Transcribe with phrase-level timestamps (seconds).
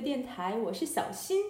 [0.00, 1.42] 电台，我是小新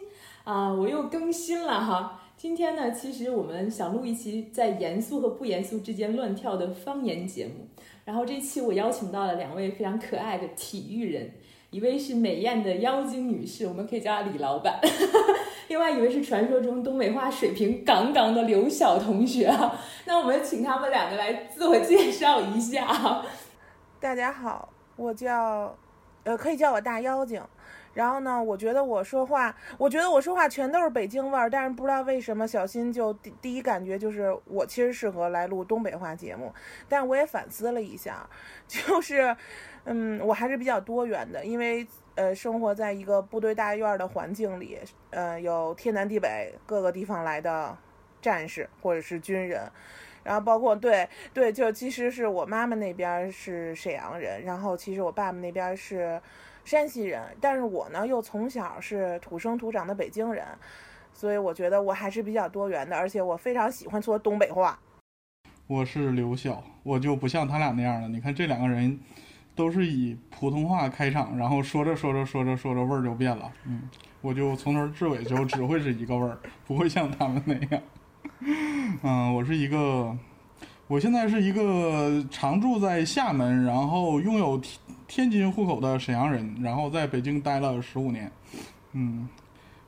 [0.45, 2.21] 啊，我又更新了哈。
[2.37, 7.69] 今天呢，其实我们想录一期在严肃和不严肃之间乱跳的方言节目。
[8.05, 11.31] 然后这期我邀请到了两位非常可爱的体育人，
[11.71, 14.81] 一位是美艳的妖精女士，我们可以叫她李老板；
[15.69, 19.79] 另外一位是传说中东北话水平杠杠的刘晓同学啊。
[20.07, 23.23] 那我们请他们两个来自我介绍一下。
[24.01, 25.77] 大家好，我叫。
[26.25, 27.41] 呃，可以叫我大妖精。
[27.99, 31.51] 然后呢，我觉得我说话，我觉得我说话全都是北京味儿。
[31.51, 36.55] 但是不知道为什么，小新就第第一感觉就是我其实适合来录东北话节目。
[36.89, 38.25] 但我也反思了一下，
[38.69, 39.37] 就是，
[39.83, 44.79] 嗯，我还是比较多元的，因为呃，生活在一个部队大院的环境里，
[45.11, 47.77] 呃，有天南地北各个地方来的
[48.23, 49.69] 战士或者是军人。
[50.23, 56.21] 然后包括对对，就其实是我妈妈那边是沈阳人，然后其实我爸爸那边是
[56.69, 60.45] 山西人，但是我呢又从小是土生土长的北京人，
[61.15, 64.79] 所以我觉得我还是比较多元的，而且我非常喜欢说东北话。
[65.67, 69.01] 我是刘晓，我就不像他俩那样的，你看这两个人
[69.55, 73.89] 都是以普通话开场，然后说着说着说着说着味儿就变了，嗯，
[74.21, 77.83] 我就从头至尾就只会是一个味儿，不会像他们那样。
[79.03, 80.15] 嗯，我是一个，
[80.87, 84.61] 我现在是一个常住在厦门，然后拥有
[85.09, 88.31] 天天津户口的沈阳人，然后在北京待了十五年。
[88.93, 89.27] 嗯，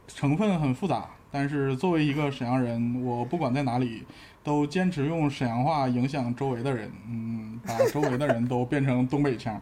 [0.08, 4.02] 成分很复杂，但是作为一个沈阳人，我不管在哪里，
[4.42, 9.60] 都坚持用沈阳话影响周围的人，嗯，把周围的人都变成东北腔。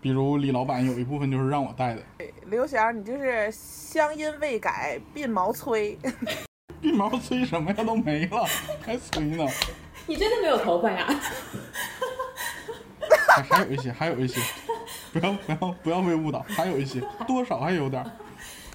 [0.00, 2.02] 比如李老板有一部分就是让我带的。
[2.46, 5.98] 刘翔，你就是乡音未改，鬓毛催。
[6.80, 7.84] 鬓毛催什么呀？
[7.84, 8.46] 都没了，
[8.80, 9.46] 还催呢？
[10.06, 11.06] 你真的没有头发呀？
[13.28, 14.40] 还还有一些，还有一些，
[15.12, 18.04] 不要不要不要被误导，还有一些，多少还有点。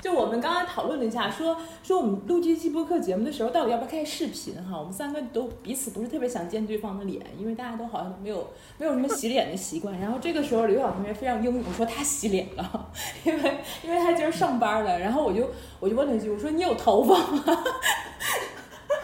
[0.01, 4.77] 就我们刚刚讨论了一下，说说我们录这期播客节目的时候，到底要不要开视频哈？
[4.77, 8.45] 我们三个都彼此不是特别想见对方的脸，因为大家都好像没有
[8.77, 9.97] 没有什么洗脸的习惯。
[9.97, 12.91] 然后这个时候，刘晓同学非常英勇说他洗脸了，
[13.23, 14.99] 因为因为他今儿上班了。
[14.99, 17.63] 然后我就我就问了一句，我说你有头发吗？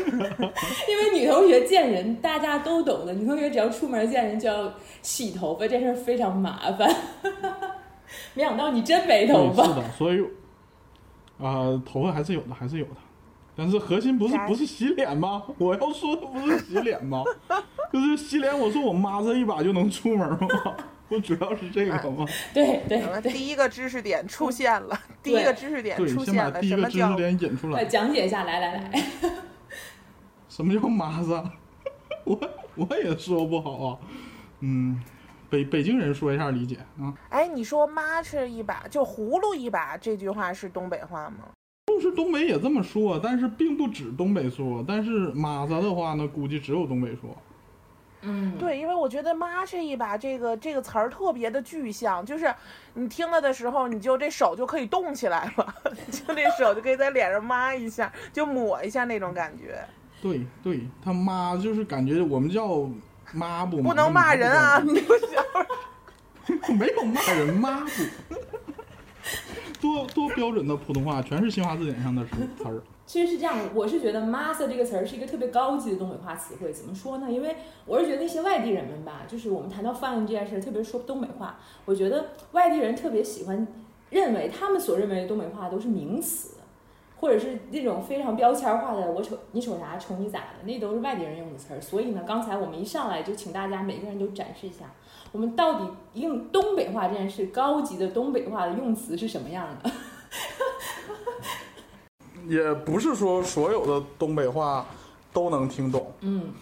[0.08, 6.94] 因为女同学见人大家都懂的，女同学只要出门见人就要洗头发，这事儿非常麻烦。
[8.34, 9.64] 没想到你真没头发。
[9.64, 10.24] 是的，所以。
[11.42, 12.96] 啊，头发还是有的，还是有的，
[13.56, 15.42] 但是核心不是不是洗脸吗？
[15.58, 17.24] 我要说的不是洗脸吗？
[17.94, 20.38] 就是洗脸，我说我抹这一把就能出门吗？
[21.08, 22.26] 不主要是这个吗？
[22.54, 27.18] 对对，第一个知识点出现了，第一个知识点出现了，什么叫？
[27.18, 29.04] 引出来，讲解一下，来来来，
[30.59, 31.42] 什么叫麻子？
[32.25, 32.38] 我
[32.75, 33.97] 我也说不好啊，
[34.59, 35.02] 嗯。
[35.50, 37.12] 北北京人说一下理解啊！
[37.30, 41.38] 哎，你说“妈是一把”就葫芦一把这句话是东北话吗？
[41.88, 44.86] 就是东北也这么说，但是并不止东北说。
[44.88, 47.36] 但是“马子”的话呢，估计只有东北说。
[48.22, 52.53] 嗯，对，因为我觉得“妈是一把”这个这个词儿特别的具象，就是
[52.94, 55.76] 你听了的时候，你就这手就可以动起来了，
[56.12, 59.84] 就这手就可以在脸上抹一下，就抹一下那种感觉。
[60.22, 62.90] 对对，他妈就是感觉我们叫。
[63.31, 64.81] 抹布不能骂人啊！
[64.84, 68.03] 你不行，没有骂人，抹布，
[69.79, 72.81] 多多标准的普通话，全是新华字典上的词儿。
[73.06, 76.74] 其实是这样，我是觉得 “master” 这个词儿是一个特别高级的东北话词汇。
[76.74, 77.31] 怎么说呢？
[77.31, 83.68] 因为我是觉得那些外地人们吧，就是我们谈到方言这件事儿，特别说东北话，我觉得外地人特别喜欢
[84.09, 86.56] 认为他们所认为的东北话都是名词。
[87.19, 91.81] 或者是那种非常标签化的，我瞅你瞅啥，瞅你咋的，那都是外地人用的词儿。
[91.81, 94.85] 所以呢，刚才我们一上来就请大家每个人都展示一下，
[95.34, 99.91] 我们到底用东北话这件事，高级的东北话的用词是什么样的？
[102.47, 104.85] 也不是说所有的东北话
[105.34, 106.53] 都能听懂，嗯，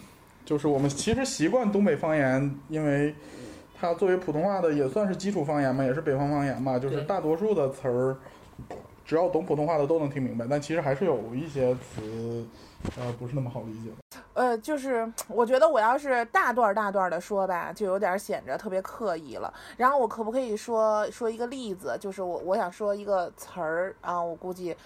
[0.44, 3.14] 就是我们其实习惯东北方言，因为
[3.78, 8.16] 它作为普通话的也算是基础方言嘛，也是北方方言嘛，就是大多数的词儿。
[9.08, 12.46] 只要懂普通话的都能听明白，但其实还是有一些词，
[13.00, 13.90] 呃，不是那么好理解。
[14.34, 19.50] 呃，就是我觉得我要是大段大段的说吧，就有点显着特别刻意了。
[19.78, 21.96] 然后我可不可以说说一个例子？
[21.98, 24.76] 就是我我想说一个词儿啊，我估计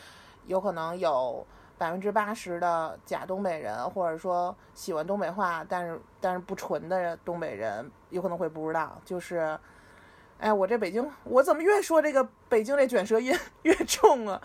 [0.46, 1.44] 有可能有
[1.76, 9.58] 百分之八十的假东北人，或者说喜欢东北话但是但是不纯的东北人有可能会不知道，就是。
[10.42, 14.40] 哎，我这北京，我怎么越说这个北京这卷舌音 越重啊？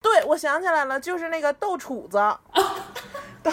[0.00, 2.18] 对，我想起来了，就是那个豆杵子，
[3.42, 3.50] 豆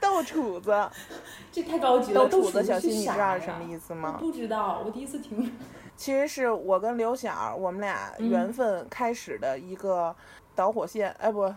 [0.00, 0.90] 豆杵子，
[1.52, 2.26] 这太高级了。
[2.26, 4.16] 豆杵子，小新，你知道是什么意思吗？
[4.18, 5.56] 不知道，我第一次听。
[5.96, 10.14] 其实是我跟刘晓我们俩嗯缘分开始的一个
[10.56, 11.54] 导火线，哎不，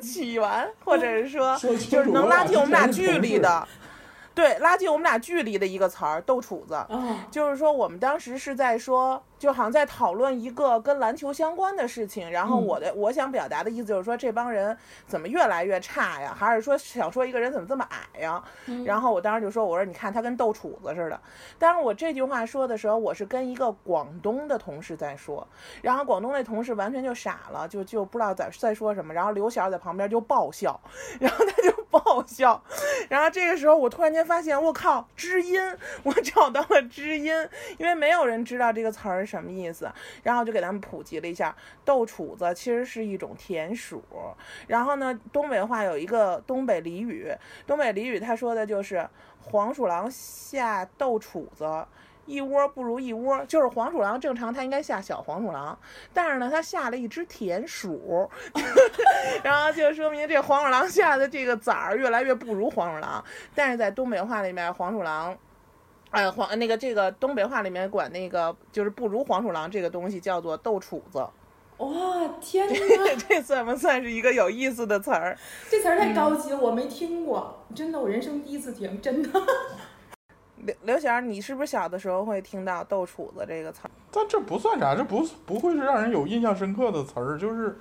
[0.00, 3.66] 起源，或者是说就是能拉近我们俩距离的，
[4.34, 6.74] 对，拉近我们俩距离的一个词儿，斗杵子。
[6.74, 12.30] 啊，就是说，我们当时是在说，就好像在讨论一个跟篮球相关的事情。
[12.30, 14.76] 然后嗯我的、我想表达的意思就是说，这帮人
[15.06, 16.36] 怎么越来越差呀？
[16.38, 18.40] 还是说想说一个人怎么这么矮呀？
[18.66, 21.18] 嗯然后我当时就说，我说你看他跟斗杵子似的。
[21.58, 25.46] 但是我这句话说的时候，我是跟一个广东的同事在说，
[25.80, 29.14] 然后广东那同事完全就傻了，就就不知道在在说什么。
[29.14, 30.78] 然后刘晓在旁边就爆笑，
[31.18, 32.62] 然后他就爆笑。
[33.08, 35.58] 然后这个时候我突然间发现，我靠，知音，
[36.02, 37.32] 我找到了知音，
[37.78, 39.90] 因为没有人知道这个词儿是什么意思，
[40.22, 41.54] 然后就给他们普及了一下，
[41.84, 44.02] 豆杵子其实是一种田鼠。
[44.66, 47.32] 然后呢，东北话有一个东北俚语，
[47.66, 49.08] 东北俚语他说的就是
[49.40, 51.86] 黄鼠狼下豆杵子。
[52.26, 55.76] 一窝不如一窝，就是黄鼠狼正常它应该下小黄鼠狼，
[56.14, 58.30] 但是呢，它下了一只田鼠，
[59.42, 63.24] 然后就说明这黄鼠狼下的这个崽儿越来越不如黄鼠狼。
[63.52, 65.36] 但是在东北话里面，黄鼠狼，
[66.10, 71.24] 呃，黄那个这个东北话里面管那个就是不如黄鼠狼这个东西叫做豆杵子，
[71.78, 72.74] 哇，天哪，
[73.28, 75.38] 这算不算是一个有意思的词儿？
[75.70, 79.30] 这词儿太高级了，我没听过，真的，我人生第一次听，真的。
[80.62, 83.90] 刘刘翔，你是不是小的时候会听到豆杵子这个词儿？
[84.10, 87.78] 但这不算啥，这不不会是让人有印象深刻的词儿，就是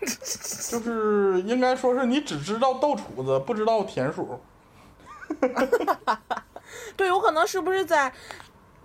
[0.00, 4.40] 就是应该说是你只知道豆杵子，不知道田鼠。
[6.96, 8.12] 对，有可能是不是在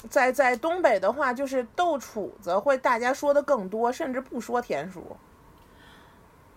[0.09, 5.15] 在在东北的话，就是豆杵子会大家说的更多，甚至不说田鼠。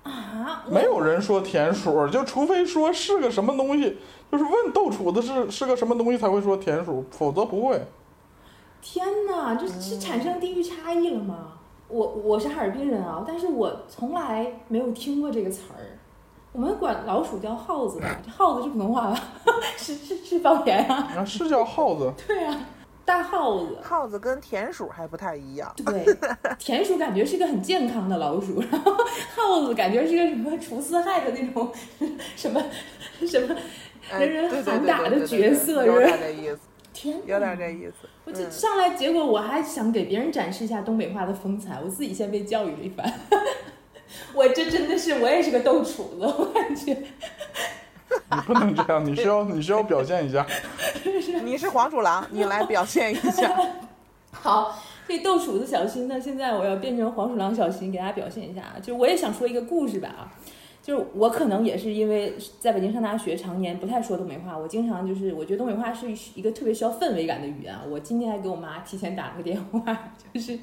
[0.02, 3.98] 啊，没有人说田鼠，就除非说是个什么东西，
[4.30, 7.80] 就是问豆杵子是是个什么东西才会说田鼠，否则不会。
[8.80, 11.54] 天哪，这是产生地域差异了吗？
[11.88, 15.98] 我我是哈尔滨人啊，但是我从来没有听过这个词儿。
[16.56, 19.22] 我们管老鼠叫耗子吧，这耗子是普通话吧？
[19.76, 21.12] 是是是方言啊？
[21.18, 22.66] 啊，是叫耗子， 对啊，
[23.04, 23.78] 大耗子。
[23.82, 25.70] 耗子跟田鼠还不太一样。
[25.84, 26.02] 对，
[26.58, 28.94] 田鼠感觉是个很健康的老鼠，然后
[29.36, 31.70] 耗子感觉是个什么除四害的那种
[32.34, 32.58] 什么
[33.28, 33.54] 什么
[34.10, 36.58] 哎人人喊打的对对对角色有是点这意思，
[36.94, 38.08] 天哪，有点这意思。
[38.24, 43.12] 我这嗯上来，结果我还想给别人展示一下东北话的风采，我自己先被教育了一番。
[44.34, 46.96] 我这真的是，我也是个逗厨子，我感觉。
[48.30, 50.46] 你不能这样，你需要 你需要表现一下。
[51.44, 53.54] 你是黄鼠狼，你来表现一下。
[54.32, 58.74] 好，这豆杵子小新呢，现在我要变成黄鼠狼小新，给大家表现一下啊。
[58.78, 60.32] 就是我也想说一个故事吧啊，
[60.82, 67.82] 就是我可能也是因为在北京上大学，常年不太说东北话，我经常就是我觉得东北话是一个特别需要氛围感的语言啊。
[67.88, 69.80] 我今天还给我妈提前打了个电话，
[70.32, 70.56] 就是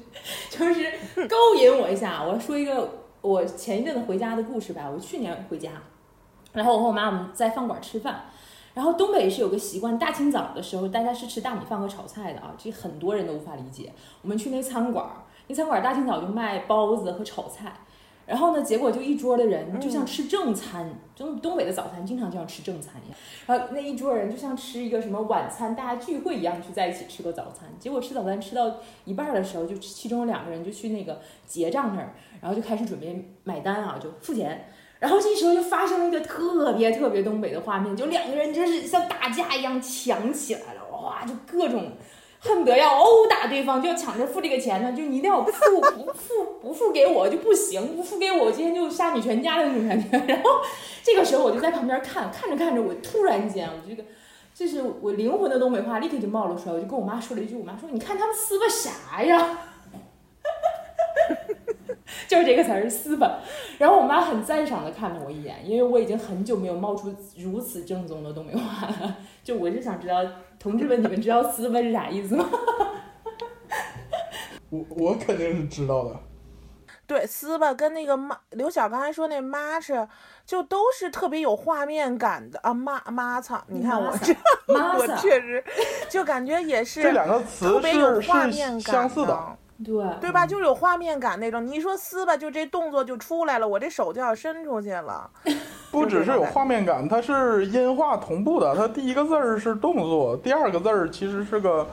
[0.50, 2.24] 就是勾引我一下。
[2.24, 2.88] 我说一个
[3.24, 4.90] 我前一阵子回家的故事吧。
[4.92, 5.70] 我去年回家，
[6.52, 8.26] 然后我和我妈我们在饭馆吃饭。
[8.74, 13.90] 然后东北是有个习惯，大清早的时候大家是吃大米饭和炒菜的啊，这很多人都无法理解。
[14.20, 17.72] 我们去那餐馆儿，那餐馆儿大清早就卖包子和炒菜，
[18.26, 27.68] 然后呢，结果就一桌的人就像吃正餐，就东北的早餐经常就像吃正餐一样，然后那一桌人就像吃一个什么晚餐，大家聚会一样去在一起吃个早餐。
[27.78, 32.12] 结果吃早餐吃到一半儿的时候，就其中有两个人就去那个结账那儿，
[32.44, 34.68] 然后就开始准备买单啊，就付钱。
[35.00, 41.92] 然后这时候就发生了一个特别特别东北的画面，就两个人真是像打架一样抢起来了，哇，就各种
[42.40, 50.18] 恨不得要殴打对方，就要抢着付这个钱呢，就你一定要付，不付不付给我就不行，不付给我，我今天就杀你全家的那种感觉。
[50.26, 50.50] 然后
[51.02, 54.04] 这个时候我就在旁边看，看着看着，我突然间我这个。
[54.56, 56.74] 这是我灵魂的东北话，立刻就冒了出来。
[56.76, 59.58] 我就跟我妈说了一句：“我妈说，你看他们撕巴啥呀？”
[62.28, 63.38] 就是这个词儿撕巴。
[63.78, 69.16] 然后我妈很赞赏的看了我一眼，因为我已经很久没有冒出如此正宗的东北话了。
[69.42, 70.24] 就我是想知道，
[70.58, 72.48] 同志们，你们知道撕巴是啥意思吗？
[74.70, 76.16] 我我肯定是知道的。
[77.06, 80.08] 对，撕巴跟那个妈，刘晓刚才说那妈是，
[80.46, 82.72] 就都是特别有画面感的啊。
[82.72, 84.34] 妈妈操，你看我这，
[84.66, 85.62] 我确实
[86.08, 89.56] 就感觉也是这两个词特别有是是画面感相似的。
[89.82, 90.46] 对对吧？
[90.46, 91.66] 就是有画面感那种。
[91.66, 95.30] 你一说撕吧，就这动作就出来了，我这手就要伸出去了。
[95.90, 98.74] 不只是有画面感，它是音画同步的。
[98.76, 101.86] 它第一个字儿是动作，第二个字儿其实是个，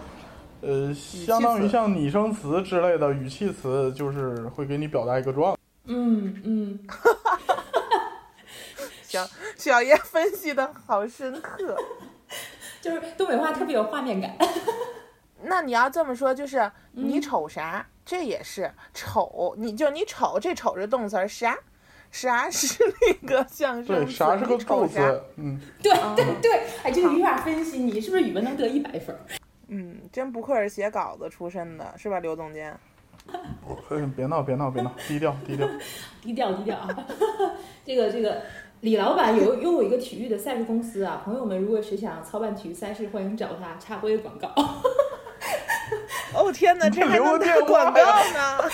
[0.61, 5.57] 呃，相当于像拟声词之类的语气词，就是会给你表达一个状态。
[5.85, 6.79] 嗯嗯，
[9.03, 9.25] 小
[9.57, 11.75] 小爷分析的好深刻。
[12.81, 14.35] 就是东北话特别有画面感。
[15.43, 21.57] 那那你要这么说，就是你嗯瞅啥，这也是瞅，你就你瞅这瞅是动词儿，啥
[22.11, 24.99] 啥是那个相声啥是个你瞅啥？
[25.09, 25.23] 助词？
[25.37, 26.51] 嗯，对对对，
[26.83, 29.19] 哎，这个语法分析，你是不是语文能得一百分儿？
[29.69, 32.77] 嗯，真不愧是写稿子出身的，是吧，刘总监？
[33.91, 35.67] 嗯别闹别闹别闹，低调 低调。
[36.21, 36.87] 低调低调啊！
[37.85, 38.41] 这个这个，
[38.81, 44.53] 李老板有拥有一个体育的赛事公司啊，朋友们如果谁想操办体育赛事，欢迎找他插播一个广告。
[46.33, 48.01] 哦天哪，这还留个能打电话广告
[48.33, 48.61] 呢？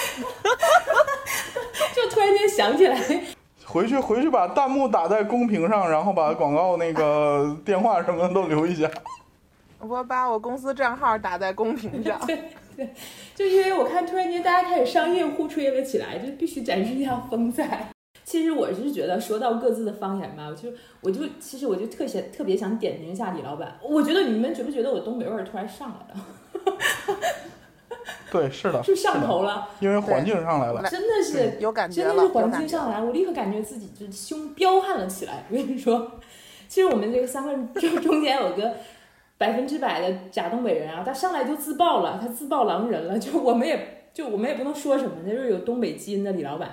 [1.95, 2.97] 就突然间想起来，
[3.65, 8.89] 回去回去把弹幕打在公屏上，然后把广告那个电话什么的都留一下。
[9.79, 12.19] 我把我公司账号打在公屏上。
[12.25, 12.39] 对
[12.75, 12.89] 对，
[13.36, 17.89] 就因为我看突然间大家开始商业互吹了起来，就必须展示一下风采。
[18.24, 20.69] 其实我是觉得，说到各自的方言吧，我就
[21.01, 23.79] 我就其实我就特想特别想点评一下李老板。
[23.81, 26.25] 我觉得你们觉不觉得我东北味儿突然上来了，
[28.39, 29.67] 对，是的，是上，头了？
[29.79, 30.84] 因为环境上来了。
[30.89, 32.51] 真的是有感觉，真的是环。
[32.51, 35.44] 境上来，我立刻感觉自己就胸彪悍了起来。
[35.50, 36.12] 我跟你说，
[36.67, 38.74] 其实我们这个三个人中 中间有个
[39.38, 43.20] 百分之百的假东北人啊，他上来就自爆了，他自爆狼人了。
[43.20, 46.70] 就我们也就我们也不能说什么，那就是有东北基因的李老板。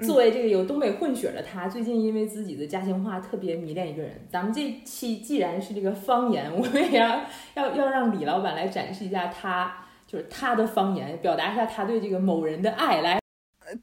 [0.00, 4.26] 作为这个有东北混血的他，最近因为自己的家乡话特别迷恋一个人。
[4.28, 7.20] 咱们这期既然是这个方言，我们也要
[7.54, 9.83] 要要让李老板来展示一下他
[10.14, 13.00] 就是他的方言，表达一下他对这个某人的爱。
[13.00, 13.18] 来，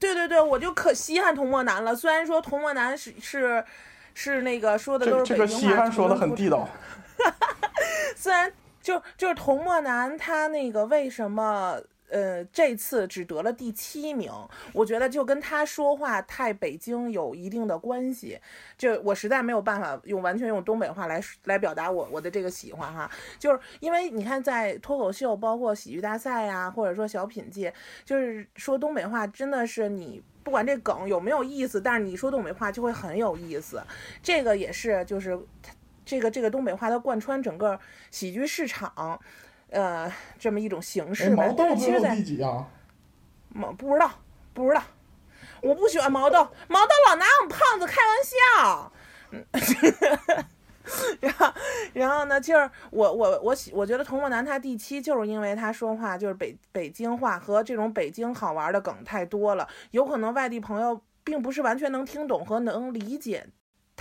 [0.00, 1.94] 对对对，我就可稀罕童漠南了。
[1.94, 3.62] 虽然说童漠南是是
[4.14, 6.66] 是那个说的都这这个是北京话，稀罕说的很地道。
[8.16, 11.76] 虽然就就是童漠南他那个为什么
[12.12, 14.30] 呃这次只得了第七名，
[14.72, 18.38] 我觉得就跟他说话太北京有一定的关系。
[18.78, 27.72] 就我实在没有办法用完全用东北话来来表达我我的这个喜欢哈，就是因为你看在脱口秀包括喜剧大赛呀、或者说小品界，
[28.04, 30.22] 就是说东北话真的是你。
[30.44, 33.80] 不管这梗有没有意思，但是你说东北话就会很有意思。
[34.20, 35.38] 这个也是，就是
[36.04, 37.78] 这个这个东北话它贯穿整个
[38.10, 39.20] 喜剧市场，
[39.72, 41.54] 呃，这么一种形哎，式毛呗。
[41.56, 42.68] 但是其实，在第几啊？
[43.48, 44.10] 毛不知道
[44.54, 44.82] 不知道，
[45.62, 48.92] 我不喜欢毛豆，毛豆老拿我们胖子开玩笑。
[49.30, 49.44] 嗯，
[51.20, 51.52] 然后
[51.94, 63.46] 然后呢，就是我我我喜我觉得童漠男他第七，就是因为他说话就是北北京话和这种北京好玩的梗太多了，有可能外地朋友并不是完全能听懂和能理解。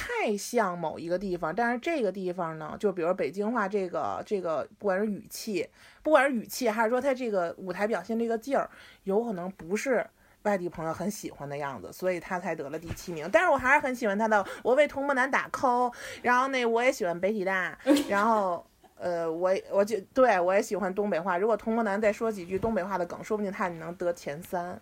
[0.01, 5.67] 太像某一个地方，但是这个地方呢，就比如北京话这个这个，不管是语气，
[6.01, 8.67] 不管是语气，还是说他这个舞台表现这个劲儿，
[9.03, 10.03] 有可能不是
[10.41, 13.29] 外地朋友很喜欢的样子，所以他才得了第七名。
[13.31, 15.93] 但是我还是很喜欢他的，我为童漠男打 call，
[16.23, 17.77] 然后那，我也喜欢北体大，
[18.09, 18.65] 然后。
[19.03, 21.35] 呃，我我就对我也喜欢东北话。
[21.35, 24.79] 如果童漠男再说几句东北话的梗，说不定他也能得前三。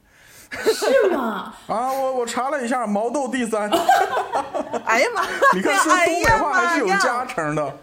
[0.51, 1.53] 是吗？
[1.67, 3.69] 啊，我我查了一下，毛豆第三。
[4.85, 5.21] 哎呀妈！
[5.53, 7.77] 你看说东北话还是有加成的。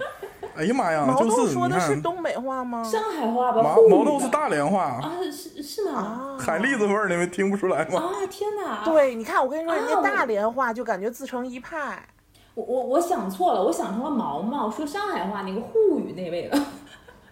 [0.56, 2.82] 哎呀妈呀，毛就是你豆说的是，东北话吗？
[2.82, 6.36] 上海话吧，毛毛豆是大连话，啊，是是吗？
[6.38, 8.00] 啊，海蛎子味儿，你们听不出来吗？
[8.00, 8.82] 啊，天哪！
[8.84, 12.02] 对，你看我跟你说，人啊家大连话就感觉自成一派。
[12.54, 16.58] 我我我想错了，我想成了毛毛，说上海话那个沪语那位了。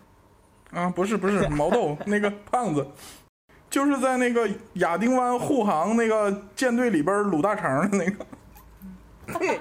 [0.72, 2.86] 啊，不是不是，毛豆那个胖子，
[3.74, 8.24] 就是在那个亚丁湾护航那个舰队里边卤大肠的那个。
[9.36, 9.60] 对，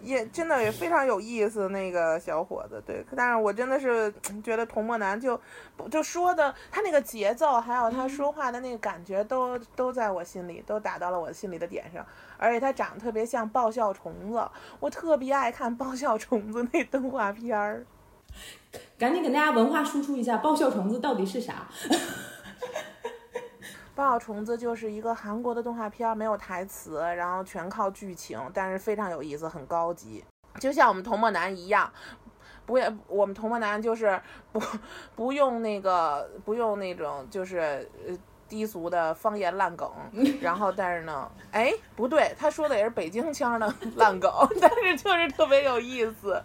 [0.00, 2.82] 也真的也非常有意思，那个小伙子。
[2.84, 5.40] 对，但是我真的是嗯觉得童漠男就
[5.88, 12.04] 就说的他那个节奏，还有他说话的那个感觉都，都在我心里，都打到了我心里的点上。
[12.36, 14.42] 而且他长得特别像爆笑虫子，
[14.80, 17.86] 我特别爱看爆笑虫子那动画片儿。
[18.98, 21.68] 赶紧给大家文化输出一下，爆笑虫子到底是啥？
[23.94, 30.24] 爆笑虫子就是一个韩国的动画片儿，没有台词，然后全靠剧情，但是非常有意思，很高级，
[30.58, 31.90] 就像我们童漠男一样。
[32.66, 34.18] 不也，我们童漠男就是
[34.50, 34.60] 不
[35.14, 38.16] 不用那个不用那种就是呃
[38.48, 39.86] 低俗的方言烂梗，
[40.40, 44.32] 然后但是呢，哎不对，他说的也是北京腔的 烂梗，
[44.62, 46.42] 但是就是特别有意思。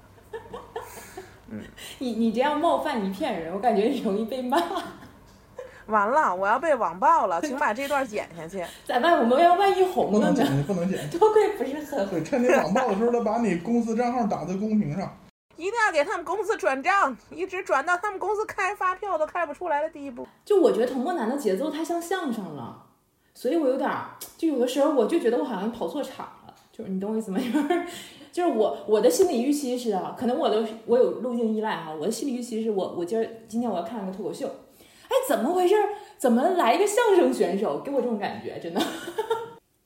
[1.48, 1.63] 嗯
[2.00, 4.58] 你你这样冒犯一片人，我感觉容易被骂。
[5.89, 8.63] 完了，我要被网暴了，请把这段剪下去。
[8.86, 9.19] 咋办？
[9.19, 10.34] 我们要万一红了呢？
[10.34, 11.10] 不能剪，不能剪。
[11.19, 15.17] 多亏不是很对，趁你网暴的时候，他把你公司账号打在公屏上。
[15.58, 20.25] 一定要给他们公司转账，一直转到他们公司开发票都开不出来的地步。
[20.46, 22.84] 就我觉得童漠男的节奏太像相声了，
[23.34, 27.38] 所以我有点儿，就有的时候我就觉得我好像跑错场了，就是你懂我意思吗？
[27.39, 27.86] 就 是
[28.31, 34.50] 就是我我的心理预期是啊，可能我的我有路径依赖哈，我的心理预期是我我今儿今天我要看个脱口秀，
[35.10, 35.75] 哎，怎么回事？
[36.18, 37.82] 怎么来一个相声选手？
[37.82, 38.82] 给我这种感觉，真的。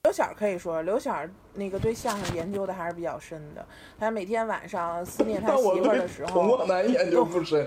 [0.04, 1.18] 刘晓可以说，刘晓
[1.54, 3.66] 那个对相声研究的还是比较深的。
[3.98, 7.66] 他每天晚上思念他媳妇儿的时候，童话男研究不深。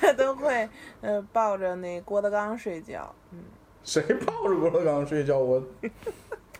[0.00, 0.68] 他 都会
[1.00, 3.12] 呃抱着那郭德纲睡觉。
[3.32, 3.42] 嗯，
[3.82, 5.36] 谁抱着郭德纲睡觉？
[5.36, 5.60] 我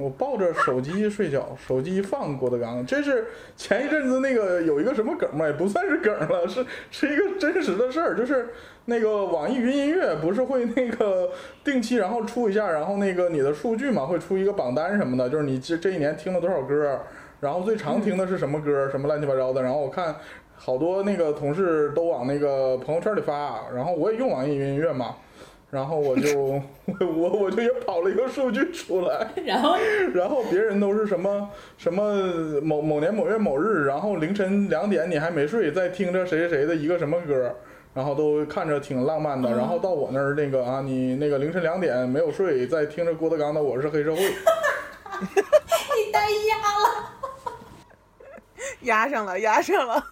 [0.01, 2.85] 我抱着手机睡觉，手机放郭德纲。
[2.87, 8.49] 这是前一阵子那个有一个什么梗嘛，也不算是梗了，是是一个真实的事儿，就是
[8.87, 11.29] 那个网易云音乐不是会那个
[11.63, 16.99] 定期然后出一下，然后那个你的数据嘛会出一个榜单什么的，就是你这这一年听了多少歌，
[17.41, 19.63] 然后最常听的是什么歌，什么乱七八糟的。
[19.63, 20.17] 然后我看
[20.57, 25.17] 好多那个同事都往那个朋友圈里发，然后我也用网易云音乐嘛。
[25.71, 26.63] 然后我就我
[27.01, 29.77] 我我就也跑了一个数据出来， 然后
[30.13, 31.49] 然后别人都是什么
[31.79, 37.55] 什么某某年某月某日，然后凌晨两点你还没睡，在听着谁谁谁的一个什么歌，
[37.95, 39.51] 然后都看着挺浪漫的。
[39.57, 44.21] 然后到我那儿那个啊，你那个凌晨两点没有睡，在听着郭德纲的《我是黑社会》
[45.21, 47.11] 你单压了。
[48.83, 50.05] 压上了，压上了。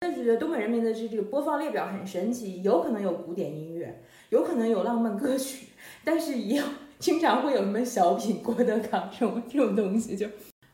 [0.00, 5.66] 但是觉得东北人民的这这个播放列表很神奇，有可能有古典音乐，有可能有浪漫歌曲，
[6.04, 6.64] 但是也有
[6.98, 10.26] 经常会有什么小品、郭德纲这种这种东西就。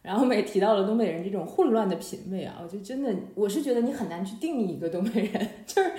[0.02, 5.92] 然后我们也提到了东北人这种混乱的品味啊，我就真的我是觉得你很难去定义一个东北人，就是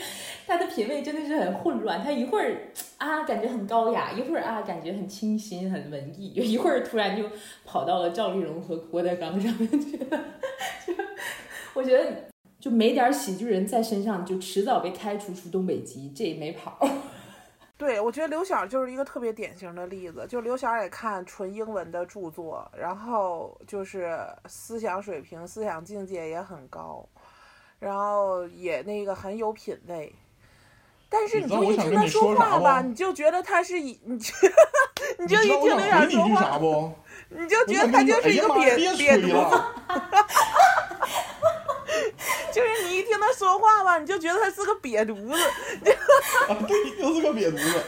[0.45, 2.55] 他的品味真的是很混乱，他一会儿
[2.97, 7.23] 啊感觉很高雅，一会儿啊感觉很清新、很文艺， 一会儿突然就
[7.65, 10.23] 跑到了赵丽蓉和郭德纲上面去了，
[10.85, 10.93] 就
[11.73, 12.25] 我觉得。
[12.57, 16.79] 就没点喜剧人在身上，就迟早被开除出东北籍，这也没跑。
[17.77, 20.25] 对，我觉得刘晓就是一个特别典型的例子。
[20.29, 27.05] 就刘晓也看纯英文的著作，然后就是思想水平、思想境界也很高，
[27.77, 30.15] 然后也那个很有品位。
[31.09, 34.33] 但是你一听他说话吧，你就觉得他是以你就
[35.19, 36.59] 你就一听刘晓说话？
[37.29, 39.63] 你就 觉得他就是一个瘪瘪犊子。
[41.95, 42.13] 了，
[42.53, 45.33] 就是你一听他说话吧，你就觉得他是个瘪犊子。
[46.47, 47.83] 啊，对，就是个瘪犊子。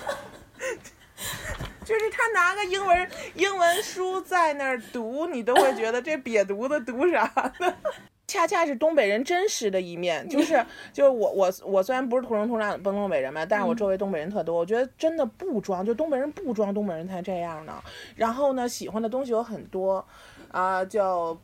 [1.84, 7.24] 就是他拿个英文英文书在那儿读，你都会觉得这瘪犊子读啥
[7.60, 7.74] 呢？
[8.28, 17.82] 恰恰是东北人真实的一面， 就是就是我我我虽然不是土生土长的东北人嘛，但是我周围东北人特多，我觉得真的不装，就东北人不装，东北人才这样呢。
[18.18, 20.06] 然后呢，喜欢的东西有很多，
[20.52, 21.40] 啊、叫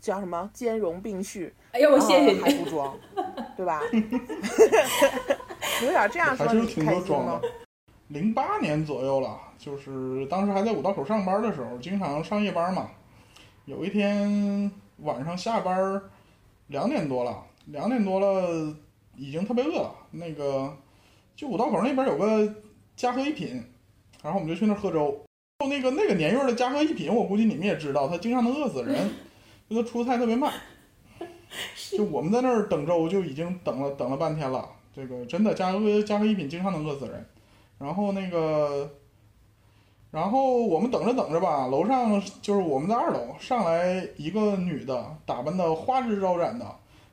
[0.00, 2.62] 叫什么兼容并蓄，哎呀，我谢谢你还你。
[2.62, 2.94] 不装，
[3.56, 3.80] 对吧？
[5.82, 7.40] 有点这样说，还是挺多装的？。
[8.08, 12.90] 零八年左右了，就是当时还在五道口上班的时候，经常上夜班嘛。
[13.64, 16.02] 有一天晚上下班
[16.66, 18.74] 两点多了，两点多了，
[19.16, 19.94] 已经特别饿了。
[20.10, 20.76] 那个
[21.34, 22.54] 就五道口那边有个
[22.96, 23.64] 嘉禾一品，
[24.22, 25.24] 然后我们就去那儿喝粥。
[25.66, 29.10] 那个那个年月的嘉禾一品，我估计你们也知道，它经常能饿死人，
[29.70, 30.52] 就它出菜特别慢。
[31.96, 34.68] 就我们在那儿等粥，就已经等了等了半天了。
[34.94, 37.26] 这个真的加个加个一品经常能饿死人。
[37.78, 38.88] 然后那个，
[40.10, 46.66] 然后我们等着等着吧，楼上就是我们在二楼上来一个女的，打扮的花枝招展的，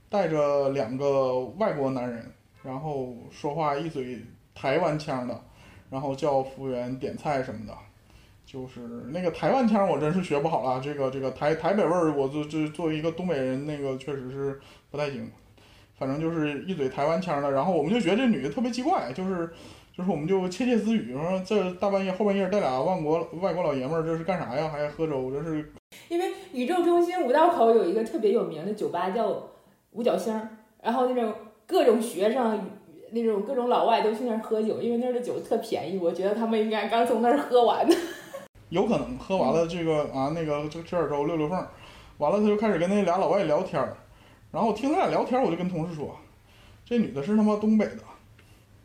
[0.10, 4.20] 带着两个外国男人，然后说话一嘴
[4.54, 5.42] 台湾腔的，
[5.90, 7.74] 然后叫服务员点菜什么的。
[8.52, 8.80] 就是
[9.14, 10.82] 那个台湾腔，我真是学不好了。
[10.84, 14.60] 这个这个台台北味儿，我就就作为一个东北人，那个确实是
[14.90, 15.32] 不太行。
[15.96, 19.48] 反正就是一嘴台湾腔的，然后我们就觉得这女的特别奇怪，就是
[19.96, 24.68] 就是我们就窃窃私语说这大半夜后半夜带俩外国外国老爷们儿这是干啥呀？
[24.68, 25.72] 还喝粥，这是
[26.08, 29.48] 因为宇宙中心五道口有一个特别有名的酒吧叫
[29.92, 30.34] 五角星，
[30.82, 31.32] 然后那种
[31.68, 32.60] 各种学生、
[33.12, 36.00] 那种各种老外都去那儿喝酒，因为那儿的酒特便宜。
[36.00, 37.88] 我觉得他们应该刚从那儿喝完。
[38.70, 41.68] 有可能喝完了这个啊那个就吃点粥溜溜缝儿，
[42.18, 43.98] 完了他就开始跟那俩老外聊天儿，
[44.52, 46.16] 然后我听他俩聊天儿，我就跟同事说，
[46.86, 48.00] 这女的是他妈东北的，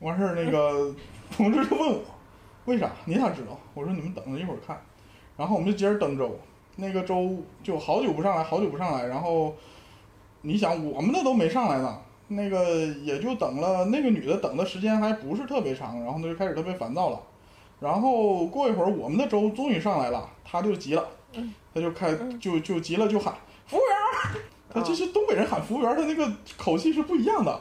[0.01, 0.95] 完事儿那个
[1.37, 2.01] 同事就问我
[2.65, 3.59] 为啥，你咋知道？
[3.75, 4.81] 我说你们等着一会儿看，
[5.37, 6.39] 然后我们就接着等粥，
[6.77, 9.55] 那个粥就好久不上来，好久不上来，然后
[10.41, 11.99] 你想我们的都没上来呢。
[12.27, 17.21] 那个也就等了，那个女的等的时间还不是特别长，然后她就开始特别烦躁了。
[17.81, 21.07] 然后过一会儿，我们的粥终于上来了，他就急了，
[21.75, 23.35] 他就开就就急了，就喊
[23.67, 24.41] 服务员儿。
[24.73, 27.61] 他这是东北人喊服务员儿，他那个口气是不一样的，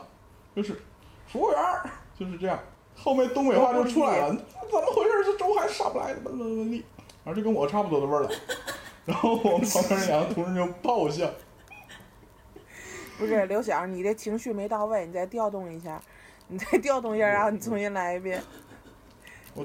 [0.56, 0.82] 就是
[1.28, 2.58] 服务员儿，就是这样。
[2.96, 4.36] 后面东北话就出来了，怎
[4.72, 5.24] 么回事？
[5.26, 6.84] 这粥还上不来，怎么怎么地，
[7.24, 8.30] 反正就跟我差不多的味儿了。
[9.06, 11.30] 然后我们旁边两个同事就爆笑。
[13.18, 16.02] 不是刘晓，你这情绪没到位，你再调动一下，
[16.48, 18.42] 你再调动一下，然后你重新来一遍。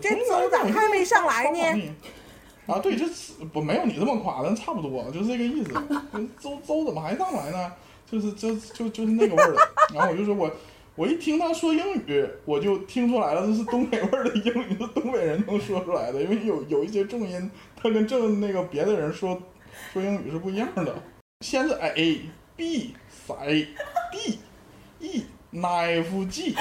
[0.01, 1.73] 这我咋还没上来呢？
[1.75, 1.95] 呢？
[2.67, 3.07] 啊，对，这
[3.53, 5.73] 不没有你这么夸张，差不多就是这个意思。
[6.39, 7.73] 周周怎么还上来呢？
[8.11, 9.55] 就是就就就是那个味儿。
[9.95, 10.51] 然后我就说我
[10.95, 19.41] 我一听他说英语，我就听出来了，这是东北味儿的英语，是东北人能说出来的，因为有有一些重音，他跟正那个别的人说
[19.93, 20.95] 说英语是不一样的。
[21.41, 22.23] 先是 A
[22.57, 23.69] B C
[24.13, 24.39] D
[25.01, 26.55] E knife G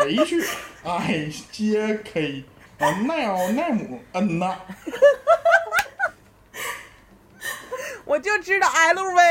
[0.00, 0.40] H
[0.84, 2.44] I J K
[2.78, 3.10] 啊 N
[3.58, 3.78] M
[4.12, 4.56] N 呐，
[8.04, 9.28] 我就知道 LV，L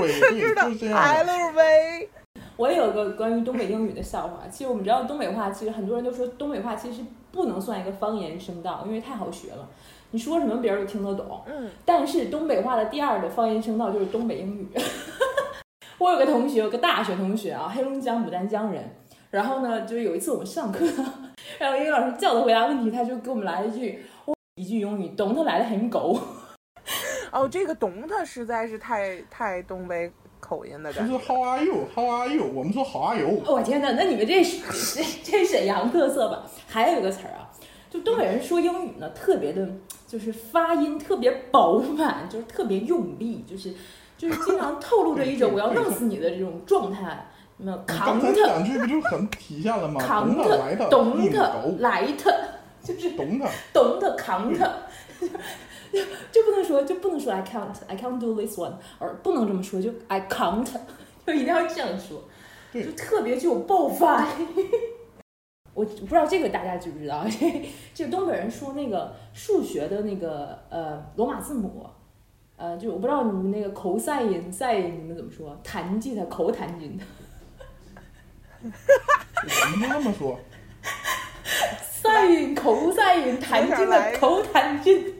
[0.00, 1.32] V 就 对，知道就是这样的。
[1.32, 2.08] LV。
[2.56, 4.40] 我也有个关于东北英语的笑话。
[4.50, 9.68] 其实我们知道东北话，其实很多人都说东北话其实不能算一个方言声道，因为太好学了。
[10.12, 11.42] 你说什么别人都听得懂。
[11.46, 14.68] 嗯，但是东北话的第二个方言声道就是东北英语。
[15.98, 18.96] 我有个同学，有个大学同学啊，黑龙江牡丹江人。
[19.30, 20.86] 然后呢，就是有一次我们上课，
[21.58, 24.04] 然后英语老师叫他回答问题，他就给我们来了一句
[24.54, 26.16] 一句英语，懂他来的很狗。
[27.32, 31.18] 哦，这个懂他实在是太太东北口音的就感觉。
[31.18, 31.74] 是 How are you?
[31.92, 32.44] How are you?
[32.54, 33.42] 我们说 How are you?
[33.44, 34.62] 我天哪，那你们这是
[34.94, 36.44] 这这沈阳特色吧？
[36.68, 37.50] 还有一个词儿啊，
[37.90, 39.68] 就东北人说英语呢，特别的，
[40.06, 43.74] 就是发音特别饱满，就是特别用力，就是
[44.24, 47.26] 就是经常透露着一种我要弄死你的这种状态。
[47.58, 50.00] 有没有你刚才 count 两句不就很体现了吗？
[50.00, 52.30] 扛他懂你他，来他，
[52.82, 53.48] 就是懂 他。
[53.72, 54.58] 懂他 count，
[56.32, 60.66] 就不能说就不能说 I count I can't do this one，而不能这么说，就 I count，
[61.26, 62.24] 就一定要这样说，
[62.72, 64.46] 就特别具有爆发力。
[65.74, 67.24] 我不知道这个大家知不知道？
[67.28, 71.86] 这这东北人说那个数学的那个呃罗马字母，
[72.56, 75.58] 呃，就我不知道你们那个口塞音塞音你们怎么说？
[75.64, 76.98] 弹吉他口弹琴，
[78.62, 80.38] 我们就这么说，
[81.82, 85.14] 塞音口塞音弹进的口弹琴，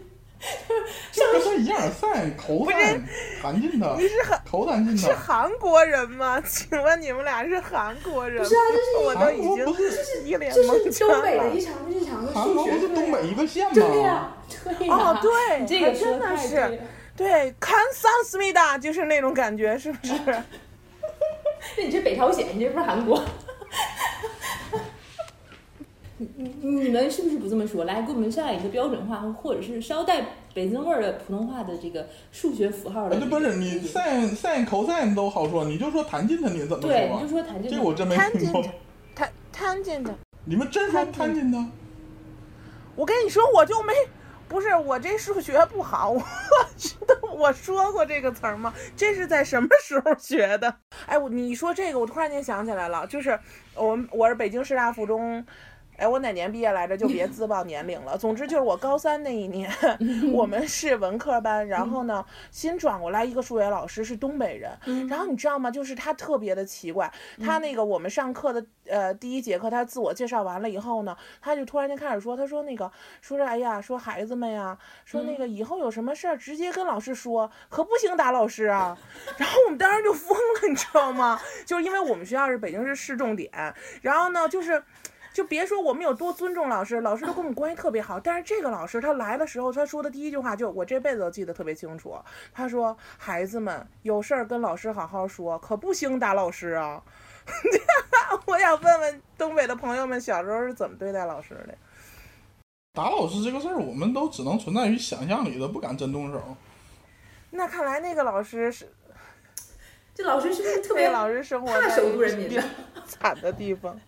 [1.11, 3.05] 这跟他一样，散口散
[3.43, 5.13] 弹进的，你是韩口弹进是。
[5.13, 6.41] 韩国人吗？
[6.47, 8.49] 请问你们俩是韩国人吗？
[8.49, 11.61] 不是啊，这是我都韩已经国不是一脸这蒙是圈了东北的一。
[11.61, 14.37] 场日常的韩国不是东北一个县对呀、吗？
[14.79, 16.81] 对呀、哦，对，这个说太真的是
[17.17, 20.13] 对了对，看桑思密达就是那种感觉，是不是？
[21.77, 23.23] 那你这北朝鲜，你这不是韩国？
[26.17, 27.85] 你你你们是不是不这么说？
[27.85, 30.25] 来，给我们上一个标准化，或者是稍带
[30.55, 33.31] 北京味儿的普通话的这个数学符号的啊，这个。
[33.31, 37.35] 这不是你散散口散都好说，你就说弹进他，你怎么对，说啊你就？
[37.35, 38.71] 说弹这我真没听过弹进去。
[39.15, 40.15] 弹弹进的。
[40.45, 41.67] 你们真说弹进他？
[42.95, 43.93] 我跟你说，我就没，
[44.49, 46.23] 不是我这数学不好， 我
[46.77, 48.73] 知道我说过这个词儿吗？
[48.97, 50.77] 这是在什么时候学的？
[51.07, 53.39] 哎，我你说这个，我突然间想起来了，就是
[53.75, 55.45] 我们我是北京师大附中。
[55.97, 56.97] 哎，我哪年毕业来着？
[56.97, 58.17] 就别自报年龄了。
[58.19, 59.71] 总之就是我高三那一年，
[60.33, 65.71] 我们是文科班，然后呢，新转过来一个数学老师是东北人，嗯然后你知道吗？
[65.71, 67.13] 就是他特别的奇怪，
[67.45, 78.97] 他那个我们上课的呃第一节课，他自我介绍完了以后呢，他就突然间开始说，他说那个说是哎呀，说孩子们呀，说那个以后有什么事儿直接跟老师说，可不行打老师啊。
[79.39, 81.41] 然后我们当时就疯了，你知道吗？
[81.65, 83.51] 就是因为我们学校是北京市市重点，
[84.03, 84.83] 然后呢就是。
[85.35, 88.21] 就别说我们有多尊重老师，老师都跟我们关系特别好。
[88.21, 92.17] 但是这个老师他来的时候，他说的第一句话就我这辈子都记得特别清楚。
[92.53, 97.03] 他说：“孩子们有事儿跟老师好好说，可不兴打老师啊。
[98.47, 101.77] ”我想问问东北的朋友们，小时候是怎么对待老师的？
[102.93, 106.41] 打老师这个事儿，我们都只能存在于想象里的，不敢真动手。
[107.51, 108.89] 那看来那个老师是
[110.15, 112.63] 这老师是不是特别老师生活怕在首都人民比的？
[113.05, 113.99] 惨的地方。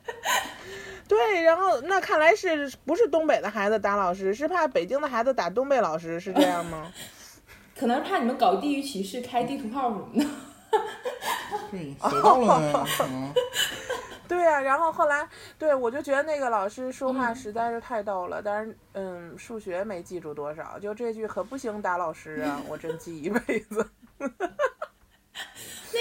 [1.08, 6.92] 对，然后那看来是不是东北的孩子打老师，是怕北京的孩子打东北老师，是这样吗？
[7.78, 10.24] 可能是怕你们搞地域歧视，开地图炮什么的。
[14.28, 23.88] 对，呀、 然后后来，对我就觉得那个老师说话嗯实在是太逗了，但是嗯，数学没记住多少，就这句可不行打老师啊，我真记一辈子。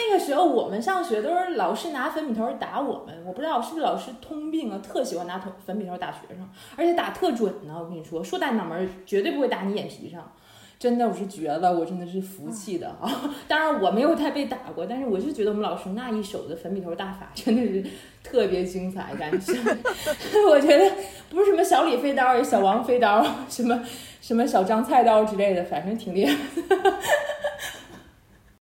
[0.08, 7.76] 那个时候我们上学都是老师拿粉笔头打我们，我不知道是不是老师通病啊，特喜欢拿粉笔头打学生，而且打特准呢。
[7.80, 10.32] 我跟你说，说打脑门绝对不会打你眼皮上。
[10.78, 13.10] 真的我是绝了，我真的是服气的啊！
[13.48, 17.84] 当然我没有太被打过，但是我就觉得我们老师那一手的粉笔头大法真的是
[18.22, 19.54] 特别精彩，感觉
[20.50, 20.92] 我觉得
[21.30, 23.82] 不是什么小李飞刀、小王飞刀、什么
[24.20, 26.38] 什么小张菜刀之类的，反正挺厉害。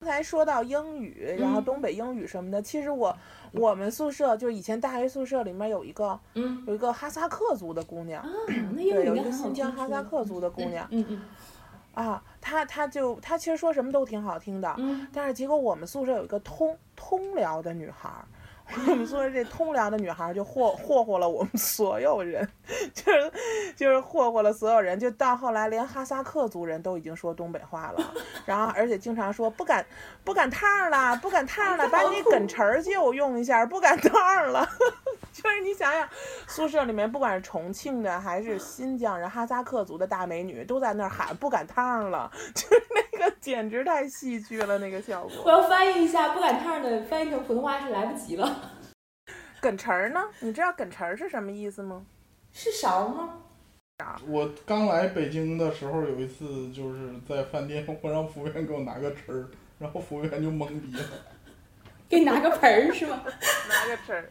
[0.07, 1.64] 刚才说到英语，然后嗯。
[1.64, 3.14] 东北英语什么的，其实我
[3.51, 6.62] 我们宿舍就以前大学宿舍里面有一个嗯。
[6.64, 10.25] 有一个哈萨克族的姑娘，对，有一个新疆哈萨克？
[10.25, 11.23] 族的姑娘嗯嗯。
[11.92, 15.09] 啊，她她就她其实说什么都挺好听的，嗯。
[15.12, 18.25] 但是结果我们宿舍有一个通通辽的女孩儿，
[18.89, 22.47] 我们宿舍这通辽的女孩就霍霍霍了我们所有人，
[22.93, 23.33] 就是
[23.77, 29.87] 就是霍霍了所有人，就到后来连哈萨克族人都已经说东北话了，然后而且经常说不赶
[30.25, 34.69] 不赶趟了，不赶趟了，把你梗词儿借我用一下，不赶趟了。
[35.33, 36.09] 就是你想想，
[36.47, 45.31] 宿舍里面不管是重庆的还是新疆人、哈萨克族的大美女，都在那儿喊不赶趟了， 就是那个 简直太戏剧了，那个效果。
[45.45, 48.73] 我要翻译一下，不赶趟的翻译成普通话是来不及了。
[49.61, 50.23] 梗词儿呢？
[50.41, 52.05] 你知道梗词儿是什么意思吗？
[52.53, 53.43] 是勺吗？
[54.27, 61.05] 我刚来北京的时候，有一次就是在饭店，我让服务员给我拿个匙儿，然后服务员就懵逼了，
[62.09, 63.23] 给你拿个盆儿是吗？
[63.69, 64.31] 拿个词儿，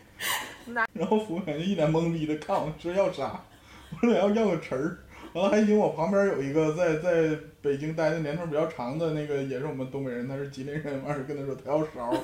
[0.93, 3.43] 然后服务员就一脸懵逼的看我说要啥，
[3.91, 4.99] 我说要要个匙儿，
[5.35, 12.15] 然后还行，我旁边有一个在在北京待的年头比较长的那个，也是我们东北人，他是吉林人，完事跟他说他要勺。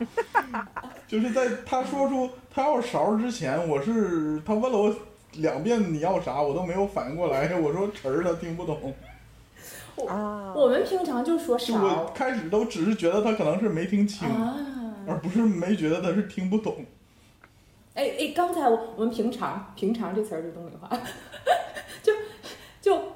[1.06, 4.96] 就是在他说出他要勺之前，我是他问了我
[5.34, 7.54] 两遍你要啥，我都没有反应过来。
[7.58, 8.94] 我说词儿他听不懂，
[10.08, 14.56] 啊，我们平常就说勺开始都只是觉得他可能是没听清，啊。
[15.06, 16.76] 而不是没觉得他是听不懂。
[17.92, 20.96] 哎哎，刚才我我们平常平常这词儿是东北话，就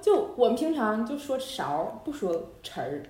[0.05, 2.31] 就就我们平常就说勺，不说
[2.63, 3.03] 匙儿。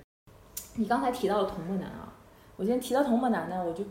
[0.77, 2.13] 你刚才提到了童漠男啊，
[2.57, 3.85] 我今天提到童漠男呢，我就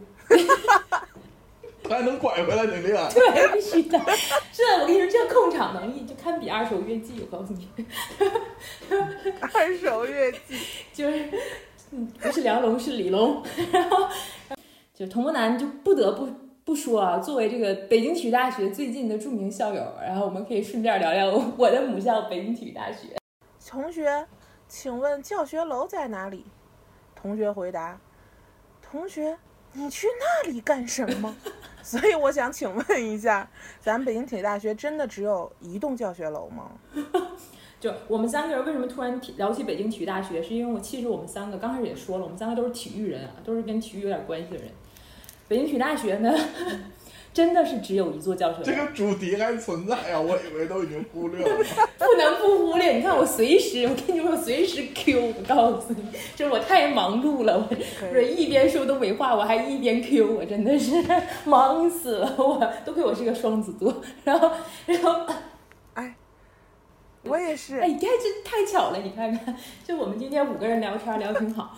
[1.83, 3.11] 他还能拐回来，你厉害。
[3.13, 3.99] 对必须的，
[4.53, 7.67] 这我跟你说，这控场能力就堪比二手乐器，我告诉你，
[9.53, 10.39] 二手乐器。
[10.93, 11.29] 就是
[11.91, 14.07] 嗯，不是梁龙是李龙， 然后
[14.93, 16.29] 就童漠男就不得不
[16.65, 23.17] 不说啊，作为这个北京体育大学最近的著名校友，然后我们可以顺便聊聊我的母校北京体育大学。
[23.67, 24.25] 同学，
[24.67, 26.45] 请问教学楼在哪里？
[27.15, 27.99] 同学回答：
[28.81, 29.37] 同学，
[29.73, 31.35] 你去那里干什么？
[31.83, 33.49] 所以我想请问一下，
[33.81, 36.71] 咱们北京体育大学真的只有一栋教学楼吗？
[37.79, 44.71] 就我们三个人为什么突然聊起北京体育大学，是因为我其实我们三个刚开始也说了，我们三个都是体育人啊，都是跟体育有点关系的人。
[45.53, 46.33] 北京体育大学呢，
[47.31, 51.57] 真的是只有一座教学楼，这个主题还存在啊，我以为都已经忽略了。
[51.99, 52.93] 不能不忽略。
[52.93, 56.03] 你看我随时，我跟你说，我随时 Q，我告诉你，
[56.35, 60.95] 就是我太忙碌了，我可不是一边说东北话，我还一边 Q，我真的是
[61.45, 64.49] 忙死了，我都亏我是个双子座，然后，
[64.87, 65.19] 然后。
[67.25, 67.87] 我也是哎，。
[67.87, 71.75] 你看这太巧了，你看看，就我们今天五个人聊天聊挺好，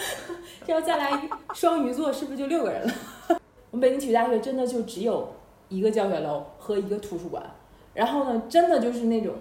[0.66, 2.94] 这要再来双鱼座，是不是就六个人了？
[3.70, 5.32] 我们北京体育大学真的就只有
[5.68, 7.42] 一个教学楼和一个图书馆，
[7.94, 9.34] 然后呢，真的就是那种，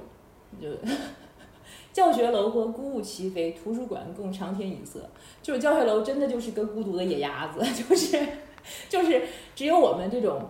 [0.61, 0.67] 就
[1.93, 5.09] 教学楼和孤鹜齐飞，图书馆更长天一色。
[5.41, 8.19] 就是教学楼真的就是个孤独的野鸭子，就是
[8.89, 9.23] 就是
[9.55, 10.41] 只有我们这种，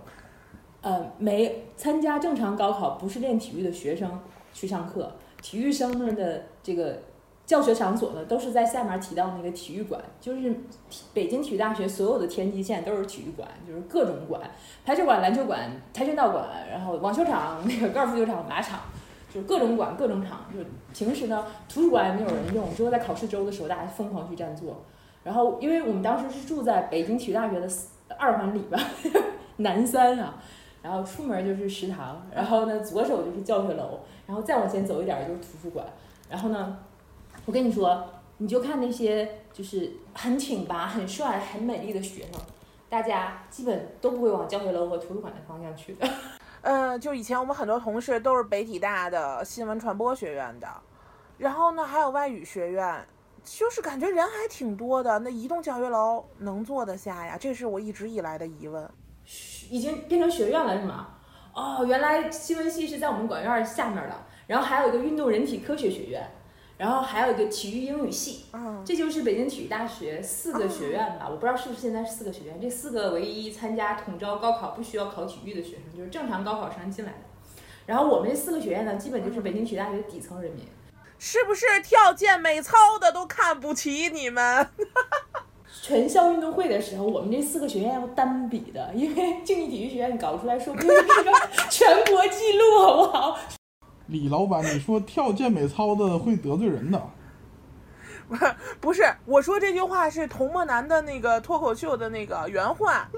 [0.81, 4.19] 呃，没参加正常高考不是练体育的学生
[4.59, 6.99] 去上课，体育生们的这个
[7.45, 10.55] 教学场所呢，都是在下面提到那个体育馆，就是
[11.13, 14.41] 北京体育大学所有的天际线都是体育馆，就是各种馆，
[14.83, 18.79] 排球馆、篮球馆、跆拳道馆，然后网球场、 那个高尔夫球场、马场。
[19.29, 20.59] 就是各种馆、各种场，就
[20.95, 24.81] 平时呢，图书馆也没有人用，只有在考试周的时候，大家疯狂去占座。
[25.21, 27.67] 然后，因为我们当时是住在北京体育大学的
[28.17, 28.79] 二环里吧，
[29.57, 30.41] 南三啊，
[30.87, 35.85] 然后出门就是食堂，然后呢左手就是教学楼，然后再往前走一点就是图书馆。
[36.29, 36.79] 然后呢，
[37.45, 42.39] 我跟你说，你就看那些就是很挺拔、很帅、很美丽的学生，
[42.87, 46.07] 大家基本都不会往教学楼和图书馆的方向去的。
[46.63, 50.69] 呃，就以前我们很多同事都是北体大的新闻传播学院的，
[51.37, 53.05] 然后呢还有外语学院，
[53.43, 55.19] 就是感觉人还挺多的。
[55.19, 57.37] 那一栋教学楼能坐得下呀？
[57.37, 58.89] 这是我一直以来的疑问。
[59.69, 61.07] 已经变成学院了是吗？
[61.53, 66.29] 哦，原来新闻系是在我们管院下面的，然后还有一个运动人体科学学院，
[66.77, 71.27] 然后还有一个体育英语系，嗯，这就是北京体育大学四个学院吧？
[71.27, 77.17] 我不知道是不是现在是四个学院，这四个唯一参加统招高考不需要考体育的学生，就是正常高考生进来的。
[77.87, 80.63] 然后我们这四个学院呢，基本就是北京体育大学底层人民。
[81.19, 84.69] 是不是跳健美操的都看不起你们？
[85.81, 91.31] 全校运动会的时候，我们这四个学院要单比的，因为竞技体育学院搞出来说不定是个
[91.69, 93.37] 全国纪录，好不好？
[94.07, 97.01] 李老板，你说跳健美操的会得罪人的。
[98.81, 103.09] 不是，我说这句话是童漠男的那个脱口秀的那个原话，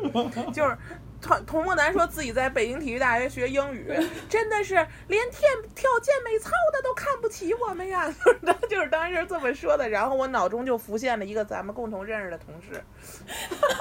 [0.54, 0.78] 就是
[1.22, 3.94] 童童梦楠说自己在北京体育大学学英语，
[4.30, 4.76] 真的是
[5.08, 5.42] 连跳
[5.76, 9.90] 跳健美操的都看不起我们呀， 就是他就是当时这么说的。
[9.90, 12.84] 然后我脑中就浮现了一个咱们共同认识的同事，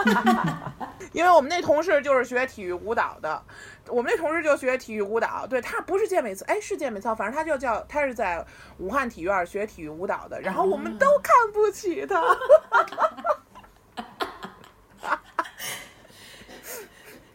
[1.12, 3.42] 因为我们那同事就是学体育舞蹈的。
[3.87, 8.44] 我们那同事就学体育舞蹈，对他不是健美操，哎，是健美操，反正他就叫他是在
[8.77, 12.22] 武汉体院学体育舞蹈的，然后我们都看不起他。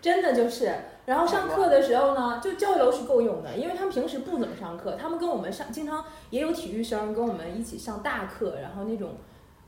[0.03, 0.69] 真的就是，
[1.05, 9.11] 然后上课的时候呢，就教育楼是够用的，因为他们平时不怎么上课，他们跟我们上，经常也有体育生跟我们一起上大课，然后那种，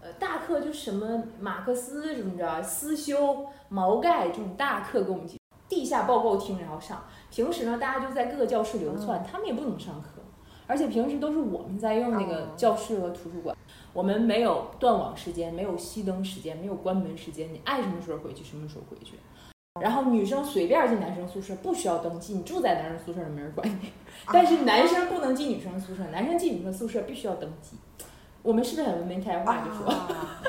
[0.02, 7.06] 呃，大课就是什么马克思什么着，思修、毛概这种大课跟我们一起，地下报告厅然后上。
[7.32, 10.22] 平时呢，大家就在各个教室流窜，他们也不怎么上课，
[10.68, 13.56] 而且平时都是我们在用那个教室和图书馆。
[13.94, 19.16] 我们没有断网时间，没有熄灯时间，没有关门时间，你爱什么时候回去什么时候回去。
[19.82, 23.92] 然后女生随便进男生宿舍不需要登记，你住在男生宿舍没人管你。
[24.32, 27.78] 但是男生不能进女生宿舍，男生进女生宿舍必须要登记。
[28.42, 29.66] 我们是不是很文明开化？
[29.66, 29.88] 就说。
[29.88, 30.42] 啊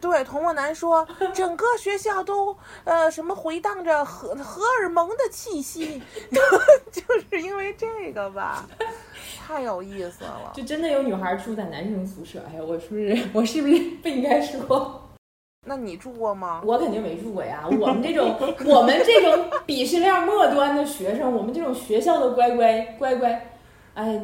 [0.00, 6.00] 对，童漠男说，整个学校都呃什么回荡着荷荷尔蒙的气息，
[6.90, 8.66] 就是因为这个吧，
[9.46, 10.52] 太有意思了。
[10.54, 15.06] 就真的有女孩住在男生宿舍，哎呀，我是不是我是不是不应该说？
[15.66, 16.62] 那你住过吗？
[16.64, 17.64] 我肯定没住过呀。
[17.78, 23.52] 我们这种我们这种鄙视链末端的学生，我们这种学校的乖乖乖乖，
[23.92, 24.18] 哎，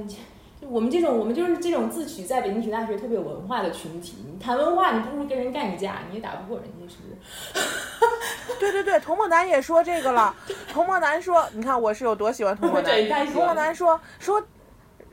[0.62, 4.16] 我们这种我们就是这种自诩在北京体育大学特别有文化的群体。
[4.27, 8.57] 你谈文化，你不如跟人干一架，你也打不过人家，是不是？
[8.59, 10.35] 对对对，童梦楠也说这个了。
[10.72, 12.90] 童梦楠说，你看我是有多喜欢童漠男。
[12.96, 13.62] 这太喜童漠欢了。
[13.62, 14.42] 男说说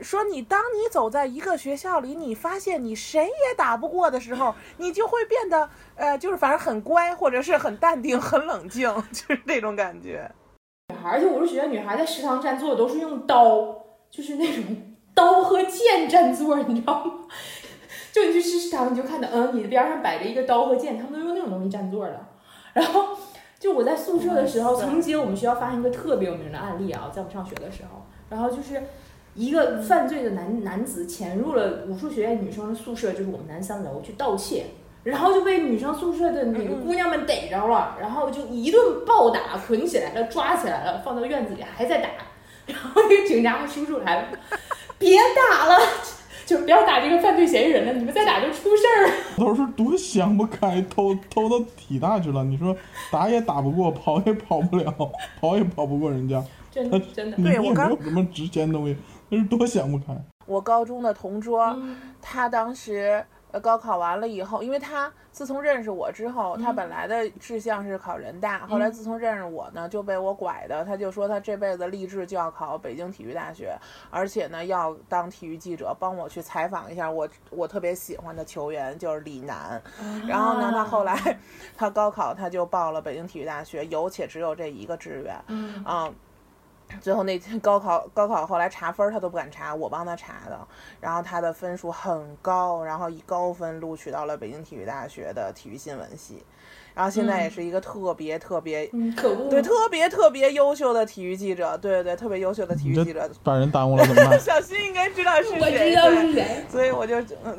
[0.02, 10.30] 说你，当你走在一个学校里，你发现你谁也打不过的时候， 你就会变得呃，就是反正很乖，或者是很淡定、很冷静， 就是这种感觉。
[10.90, 14.64] 女孩，而且我是觉得女孩在食堂占座都是用刀，就是那种
[15.14, 17.14] 刀和剑占座，你知道吗？
[18.12, 22.28] 就你去吃食堂，你就看到，嗯，你的边上摆着一个刀和剑，他们都用那种东西占座的。
[22.74, 23.18] 然后，
[23.60, 28.84] 就我在宿舍的时候，曾经我们学校发生一个特别有名的案例啊，在我们上学的时候，然后就是
[29.36, 34.66] 一个犯罪的男男子潜入了武术学院女生的宿舍，就是我们南三楼去盗窃。
[35.04, 42.08] 然后就被女生宿舍的那个姑娘们逮着了，然后就一顿暴打，捆起来了，抓起来了，放到院子里还在打。
[42.66, 44.28] 然后那个警察叔叔来了，
[44.98, 45.18] 别
[45.52, 45.78] 打了，
[46.48, 49.14] 就不要打这个犯罪嫌疑人了，你们再打就出事儿了。
[49.36, 52.46] 都是多想不开，偷偷到体大去了。
[52.46, 52.74] 你说
[53.12, 54.90] 打也打不过，跑也跑不了，
[55.42, 56.42] 跑也跑不过人家。
[56.72, 60.16] 真的真的，你也对我刚没有什么值钱东西，那是多想不开。
[60.46, 73.74] 我高中的同桌，嗯他当时呃高考完了以后，因为他自从认识我之后，他嗯本来的志向是考人大，后来自从认识我呢，就被我拐的，他就说他这辈子立志就要考北京体育大学，
[74.10, 79.82] 而且呢要当体育记者，帮我去采访一下我我特别喜欢的球员，就是李楠。
[80.28, 81.18] 然后呢，他后来
[81.78, 85.36] 他高考他就报了北京体育大学，有且只有这一个志愿。
[85.48, 86.14] 嗯嗯，
[87.02, 90.60] 最后那天高考高考后来查分儿他都不敢查，我帮他查的。
[91.00, 96.44] 然后他的分数很高，然后以高分录取到了北京体育大学的体育新闻系，
[96.94, 98.90] 然后现在也嗯是一个特别特别。
[98.94, 103.30] 嗯，可不，对，特别特别优秀的体育记者，对对对，特别优秀的体育记者。
[103.44, 104.38] 把人耽误了怎么办？
[104.40, 106.66] 小新应该知道是谁，我知道是谁。
[106.70, 107.58] 所以我就， 嗯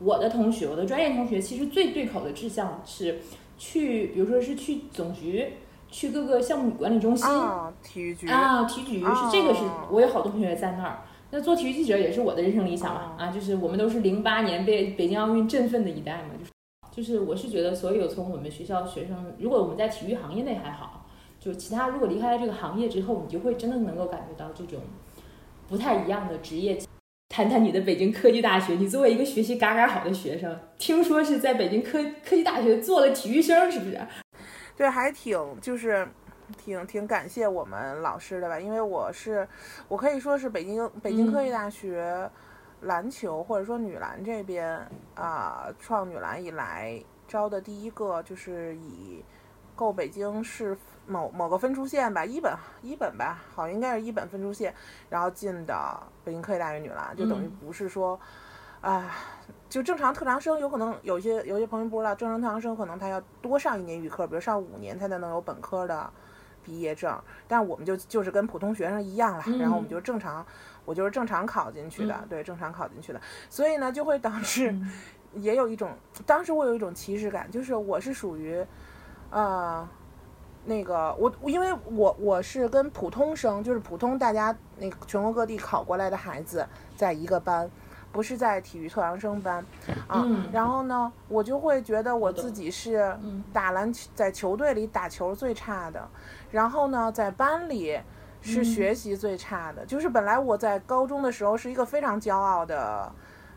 [0.00, 3.20] 我的同学，我的专业同学，其实最对口的志向是
[3.56, 5.50] 去，比如说是去总局，
[5.94, 7.24] 去各个项目管理中心。
[7.24, 10.98] 啊，体育局，啊，体育局是这个是哦我有好多同学在那儿。
[11.30, 16.50] 那做体育记者也是我的人生理想嘛，哦啊，就是我们都是零八年被北京奥运振奋的一代嘛，就是
[16.96, 21.06] 就是我是觉得所有从我们学校学生，如果我们在体育行业内还好，
[21.38, 24.80] 就其他如果离开了这个行业之后，你就会真的能够感觉到这种
[25.68, 26.76] 不太一样的职业。
[27.28, 34.00] 谈谈你的北京科技大学，你作为一个学习嘎嘎好的学生，听说是在北京科科技大学做了体育生，是不是？
[34.76, 36.06] 对，还挺就是
[36.56, 39.46] 挺挺感谢我们老师的吧，因为我是
[39.88, 42.28] 我可以说是北京北京科技大学
[42.80, 49.24] 篮球、或者说女篮这边啊、创女篮以来招的第一个就是以
[49.76, 52.52] 够北京市某某个分数线吧，一本
[52.82, 54.74] 一本吧，好应该是一本分数线，
[55.08, 57.52] 然后进的北京科技大学女篮，就等于嗯。
[57.60, 58.18] 不是说，
[58.80, 59.10] 啊、
[59.74, 66.08] 就正常特长生有可能有些有些朋友不知道，正常特长生可能他要多上一年预科，比如上五年他才能有本科的
[66.62, 67.12] 毕业证，
[67.48, 69.90] 但我们就就是跟普通学生一样了，然后我们嗯。
[69.90, 70.46] 就正常，
[70.84, 72.28] 我就是正常考进去的，嗯。
[72.28, 73.20] 对，正常考进去的，
[73.50, 74.70] 所以呢就会导致。
[74.70, 74.88] 嗯
[75.38, 75.90] 也有一种，
[76.24, 78.64] 当时我有一种歧视感，就是我是属于，
[79.30, 79.84] 呃，
[80.64, 86.64] 那个我因为我我是跟普通生，就是普通大家那个全国各地考过来的孩子
[86.94, 87.68] 在一个班，
[88.14, 89.58] 不是在体育特长生班
[90.06, 90.22] 啊。
[90.24, 96.08] 嗯然后呢，我就会觉得我自己是嗯打篮球在球队里打球最差的，
[96.50, 98.00] 然后呢，在班里
[98.40, 99.84] 是嗯学习最差的。
[99.84, 103.12] 就是本来我在高中的时候是一个非常骄傲的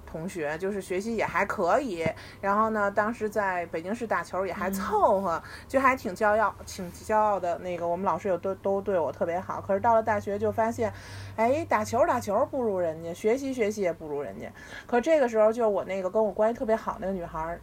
[0.10, 2.08] 同学，就是学习也还可以，
[2.40, 7.58] 然后呢，当时在北京市打球也还嗯凑合，就还挺骄傲，挺骄傲的。
[7.60, 10.92] 那个我们老师有都都对我特别好，可是到了大学就发现，
[11.36, 14.50] 哎，打球打球不如人家，学习学习也不如人家。
[14.86, 17.62] 可这个时候就我那个跟我关系特别好那个女孩儿，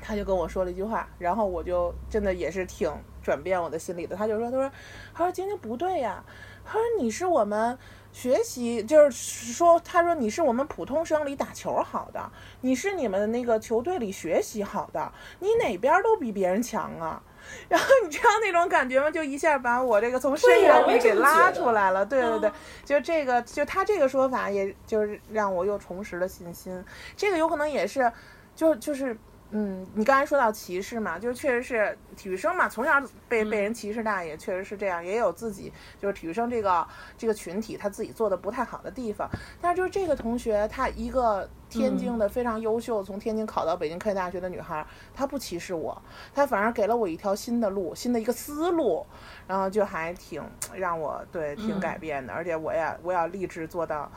[0.00, 2.90] 她就跟我说了一句话，然后我就真的也是挺
[3.20, 4.14] 转变我的心理的。
[4.14, 4.70] 她就说，她说，
[5.12, 6.24] 她说晶晶不对呀，
[6.64, 7.76] 她说你是我们。
[8.12, 12.30] 学习就是说，他说你是我们普通生里打球好的，
[12.62, 17.22] 你是你们那个球队里学习好的，你哪边儿都比别人强啊。
[17.68, 19.10] 然后你知道那种感觉吗？
[19.10, 22.04] 就一下把我这个从深渊里给拉出来了。
[22.04, 22.52] 对对对嗯，
[22.84, 26.84] 就这个，就他这个说法，也就是让我又重拾了信心。
[27.16, 28.12] 这个有可能也是，
[28.54, 29.16] 就就是。
[29.50, 36.86] 嗯，你刚才说到歧视嘛，就确实是体育生嘛，从小被被人歧视大，也确实是这样，也有自己就是体育生这个
[37.16, 39.26] 这个群体他自己做的不太好的地方。
[39.58, 46.02] 但是就是这个同学，她一个天津的非常优秀，从天津考到北京科技大学的女孩，她不歧视我，
[46.34, 49.06] 她反而给了我一条新的路，新的一个思路，
[49.46, 50.42] 然后就还挺
[50.74, 54.12] 让我对挺嗯改变的，而且我也我要立志做到。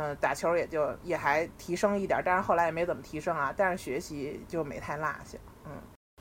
[0.00, 3.52] 嗯，打球也就也还提升一点，但是后来也没怎么提升啊。
[3.56, 5.36] 但是学习就没太落下。
[5.66, 5.72] 嗯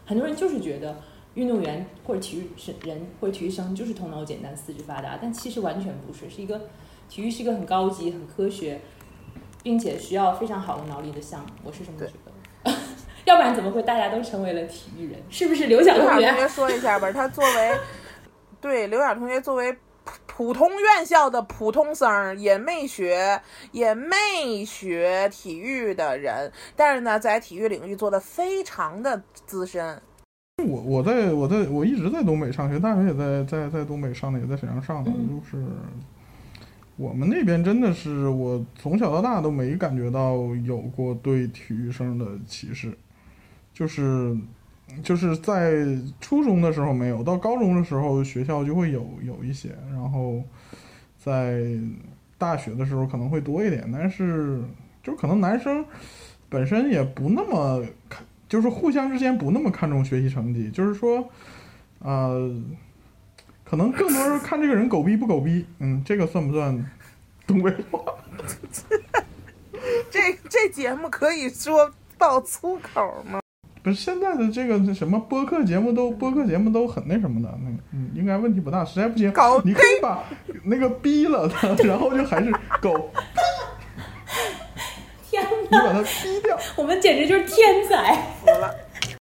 [0.04, 0.96] 很多人就是觉得
[1.36, 6.60] 运动员或者体育生人或者体育生就是头脑简单、四肢发达，但其实完全不是，是一个
[7.08, 8.82] 体育是一个很高级、很科学，
[9.62, 11.48] 并且需要非常好的脑力的项目。
[11.64, 12.74] 我是这么觉得。
[13.26, 15.22] 要不然怎么会大家都成为了体育人？
[15.30, 16.20] 是不是刘晓同学？
[16.20, 17.78] 刘晓同学说一下吧， 他作为
[18.62, 19.78] 对刘晓同学作为
[20.08, 23.42] 普普通院校的普通生儿，也没学
[23.74, 30.02] 也没学体育的人，但是呢，在体育领域做的非常的资深。
[30.66, 35.66] 我我在我在我一直在东北上学，大学也在在在东北上的，也在沈阳上的，嗯就是
[36.96, 40.36] 我们那边真的是我从小到大都没感觉到
[40.66, 42.98] 有过对体育生的歧视，
[43.74, 44.36] 就是
[45.04, 45.86] 就是在
[46.20, 50.42] 初中的时候没有，到高中的时候学校就会有有一些，然后
[51.18, 51.64] 在
[52.38, 54.64] 大学的时候可能会多一点，但是
[55.04, 55.86] 就可能男生
[56.50, 61.30] 本身也不那么看，就是互相之间不那么看重学习成绩，就是说，
[62.00, 62.50] 呃，
[63.64, 66.92] 可能更多是看这个人狗逼不狗逼，嗯，这个算不算
[67.46, 68.02] 东北话？
[70.10, 73.40] 这这节目可以说爆粗口吗？
[73.88, 80.22] 不是现在的这个什么播客节目都播客节目都很那什么的，那嗯应该问题不大，实在不行搞你可以把
[80.66, 83.10] 那个逼了他， 然后就还是狗，
[85.32, 89.17] 天你把它逼掉，我们简直就是天才！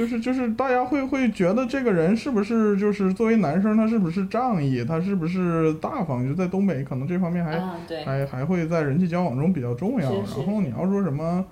[0.00, 6.26] 就是就是大家会会觉得这个人是不是就是作为男生他是不是仗义，他是不是大方？
[6.26, 7.76] 就在东北可能这方面还、啊，
[8.06, 10.10] 还还会在人际交往中比较重要。
[10.10, 11.44] 然后你要说什么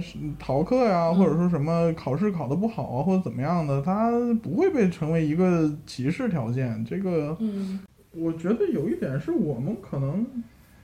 [0.00, 6.84] 是逃课呀，嗯或者说什么考试考得不好啊，或者怎么样的，他不会被成为一个歧视条件。
[6.84, 7.80] 这个嗯
[8.14, 10.24] 我觉得有一点是我们可能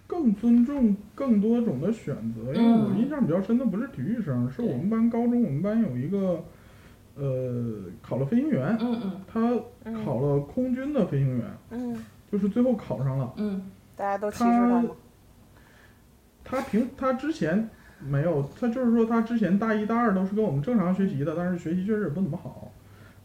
[0.09, 6.43] 更尊重更多种的选择，因为我嗯印象比较深的不是体育生，是我们班高中我们班有一个
[7.19, 9.41] 呃考了飞行员，嗯嗯他
[10.05, 13.33] 考了空军的飞行员，嗯，就是最后考上了。
[13.37, 14.85] 嗯大家都歧视他吗？
[16.45, 17.69] 他平他之前
[18.01, 22.73] 没有，他就是说他之前大一大二都是跟我们正常学习的，但是学习确实也不怎么好，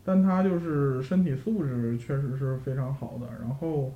[0.03, 3.27] 但他就是身体素质确实是非常好的。
[3.39, 3.93] 然后，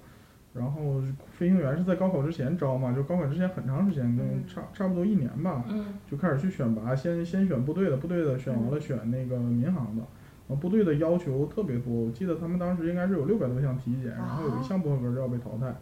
[0.57, 1.01] 然后
[1.31, 10.03] 飞行员是在高考之前招嘛，就高考之前很长时间，跟嗯差差不多一年吧，嗯就开始去选拔，先先选部队的，部队的选完了选那个民航的。
[10.49, 15.75] 然后部队的要求特别多，我记得他们当时应该是有六百多项体检，然后有一项不合格就要被淘汰。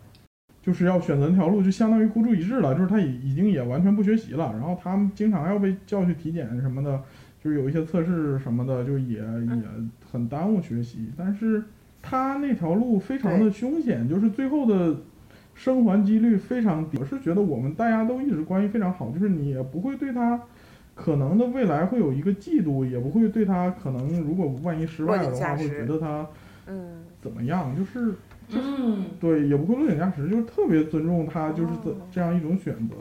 [0.59, 2.73] 就是要选择那条路，就相当于孤注一掷了。
[2.73, 6.99] 就是他已已经也完全不学习了，然后他们经常要被叫去体检什么的，
[7.43, 9.61] 就是有一些测试什么的，就也也
[10.11, 11.11] 很耽误学习。
[11.15, 11.63] 但是
[12.07, 14.95] 他那条路非常的凶险，就是最后的
[15.55, 16.99] 生还几率非常低。
[16.99, 20.39] 我是觉得我们大家都一直关系非常好，就是你也不会对他
[20.93, 26.27] 可能的未来会有一个嫉妒，也不会对他可能如果万一失败了的话，会觉得他
[26.67, 28.13] 嗯，怎么样，就是
[28.49, 31.95] 嗯，对，也不会落井下石，就是特别尊重他，就是这哦。
[32.11, 32.95] 这样一种选择。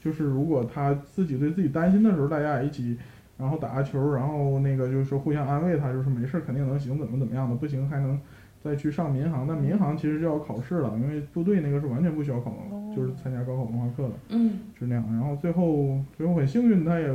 [0.00, 2.94] 就是如果他自己对自己担心的时候，大家也一起，
[3.38, 8.20] 然后打个球，然后那个就是说互相安慰他，就是没事儿肯定能行，怎么怎么样的，不行还能
[8.64, 9.46] 再去上民航。
[9.46, 12.50] 但民航其实就要考试了，因为部队那个是完全不需要考，
[12.96, 15.04] 就是参加高考文化课的，嗯，就那样。
[15.12, 17.06] 然后最后最后很幸运，他也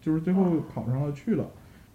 [0.00, 1.46] 就是最后考上了，去了，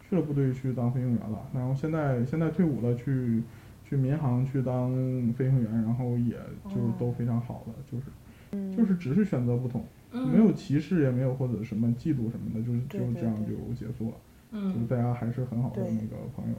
[0.01, 1.47] 去了部队去当飞行员了。
[1.53, 3.43] 然后现在现在退伍了，去
[3.87, 4.91] 去民航去当
[5.37, 6.35] 飞行员，然后也
[6.65, 9.81] 就是都非常好的，就是就是只是选择不同。
[9.81, 14.15] 嗯没有歧视，也没有或者什么嫉妒什么的，就是就这样就结束了，
[14.53, 16.55] 就是嗯，大家还是很好的那个朋友。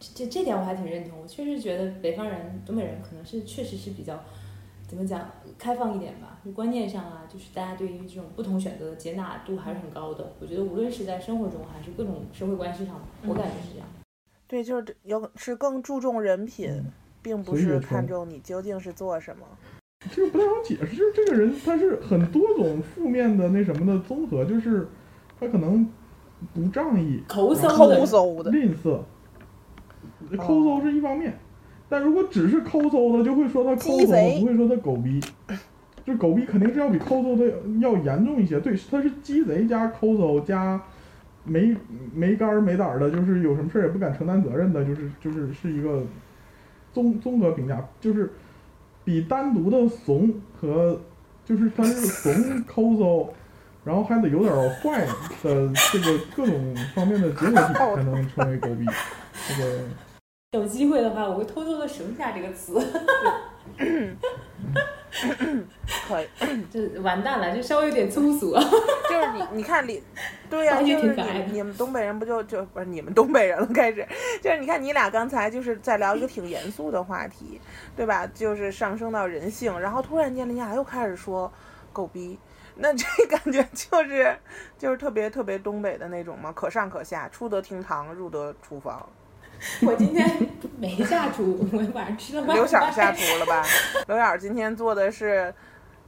[0.00, 1.20] 这这点我还挺认同。
[1.22, 4.18] 我确实觉得北方人、东北人可能是确实是比较
[4.88, 10.32] 怎么讲开放一点吧，就观念上啊，就是大家对于这种不同选择的接纳度还是很高的。
[10.40, 13.86] 我觉得无论是在生活中还是各种社会关系上，我感觉是这样。
[14.48, 16.92] 对，就是这有是更注重人品，嗯
[17.22, 19.46] 并不是看重你究竟是做什么。
[20.10, 24.88] 这个不太好解释，就是这个人他是很多种负面的那什么的综合，就是
[25.38, 25.86] 他可能
[26.54, 28.98] 不仗义、抠搜抠的，搜的，吝啬，
[30.36, 31.38] 抠搜是一方面，
[31.88, 34.06] 但如果只是抠搜的，就会说他抠搜，
[34.40, 35.20] 不会说他狗逼。
[36.02, 40.80] 就狗逼肯定是要比抠搜的要严重一些，对，他是鸡贼加抠搜加
[41.44, 41.76] 没
[42.14, 46.02] 没肝儿没胆儿的，就是有什么事儿也不敢承担责任的，就是就是是一个
[46.92, 48.32] 综综合评价，就是
[49.04, 51.00] 比单独的怂和
[51.44, 53.34] 就是他是怂抠搜，
[53.84, 55.04] 然后还得有点儿坏
[55.42, 58.86] 的这个各种方面的结合体 才能成为狗逼。
[59.48, 59.78] 这个
[60.52, 62.74] 有机会的话，我会偷偷的省下这个词。
[66.08, 66.26] 可以，
[66.72, 68.60] 这完蛋了，就稍微有点粗俗啊。
[69.08, 70.02] 就是你你看李，
[70.48, 74.04] 对呀、就是你你们东北人不就就不是你们东北人了开始，
[74.42, 77.60] 就是你看你俩刚才就是在聊一个挺严肃的话题，
[77.94, 78.26] 对吧？
[78.34, 81.52] 就是上升到人性，然后突然间你俩又开始说
[81.92, 82.36] 狗逼。
[82.74, 84.36] 那这感觉就是
[84.78, 89.08] 就是特别特别东北的那种嘛，可上可下，出得厅堂，入得厨房。
[89.86, 90.26] 我今天
[90.78, 93.62] 没下厨，我晚上吃了外刘晓下厨了吧？
[94.08, 95.52] 刘晓今天做的是，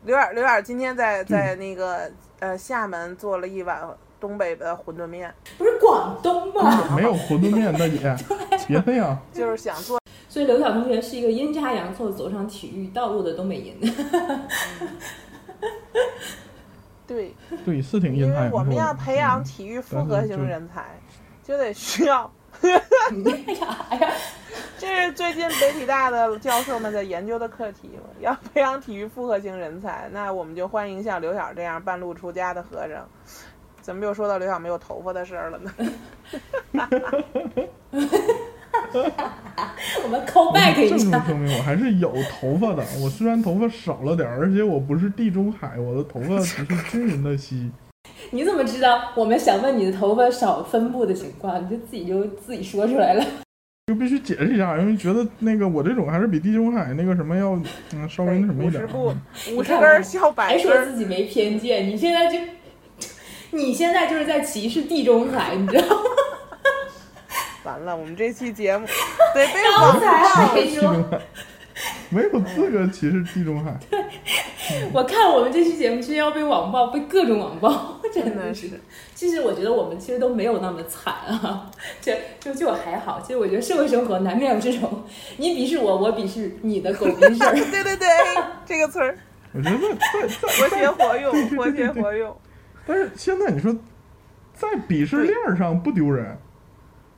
[0.05, 3.87] 刘晓刘晓今天在在那个呃厦门做了一碗
[4.19, 6.97] 东北的馄饨面，不是广东吗？
[6.97, 8.17] 没有馄饨面大姐
[8.67, 9.19] 别那样。
[9.33, 13.95] 就是想做所以刘晓同学是一个阴差阳错走上体育道路的东北人。
[17.07, 17.35] 对，
[17.67, 18.65] 对，是挺因阴差阳错的。
[18.65, 20.99] 为我们要培养嗯体育复合型人才，
[21.45, 22.33] 就得需要。
[23.91, 24.13] 哎 呀
[24.79, 27.91] 这是最近北体大的教授们在研究的课题，
[28.21, 33.07] 要培养体育复合型人才，那我们就欢迎像刘晓这样半路出家的和尚。
[33.81, 35.73] 怎么又说到刘晓没有头发的事儿了呢？
[40.05, 41.25] 我们 call back 一郑重下。
[41.27, 42.85] 声明，我还是有头发的。
[43.03, 47.71] 我虽然头发少了点儿，而且我不是地中海，我的头发只是均匀的稀。
[48.31, 51.63] 你怎么知道我们想问你的头发少分布的情况？
[51.65, 53.25] 你就自己就自己说出来了。
[53.89, 57.61] 就必须解释一下，因为觉得那个我这种还是比地中海那个什么要
[57.93, 58.87] 嗯稍微那什么一点儿。
[58.87, 59.15] 五十步
[59.49, 60.59] 嗯，五十根儿笑百还。
[60.59, 62.39] 说自己没偏见，你现在就，
[63.51, 66.03] 你现在就是在歧视地中海，你知道吗？
[67.65, 68.87] 完了，我们这期节目
[69.35, 71.21] 得被刚网才还地中说，海
[72.13, 73.75] 没有资格歧视地中海。
[73.91, 73.99] 对
[74.93, 78.81] 我看我们这期节目居然要被网暴，被各种网暴，真 真的的是是。
[79.15, 83.21] 其实我觉得我们其实都没有那么惨啊， 这就就还好。
[83.21, 85.03] 其实我觉得社会生活难免有这种
[85.37, 87.55] 你鄙视我，我鄙视你的狗逼事儿。
[87.55, 88.09] 对对对，
[88.67, 89.17] 这个词儿
[89.55, 92.37] 我觉得在在活学活用活学活用。
[92.87, 93.75] 但是现在你说，
[94.55, 96.37] 在鄙视链儿上不丢人，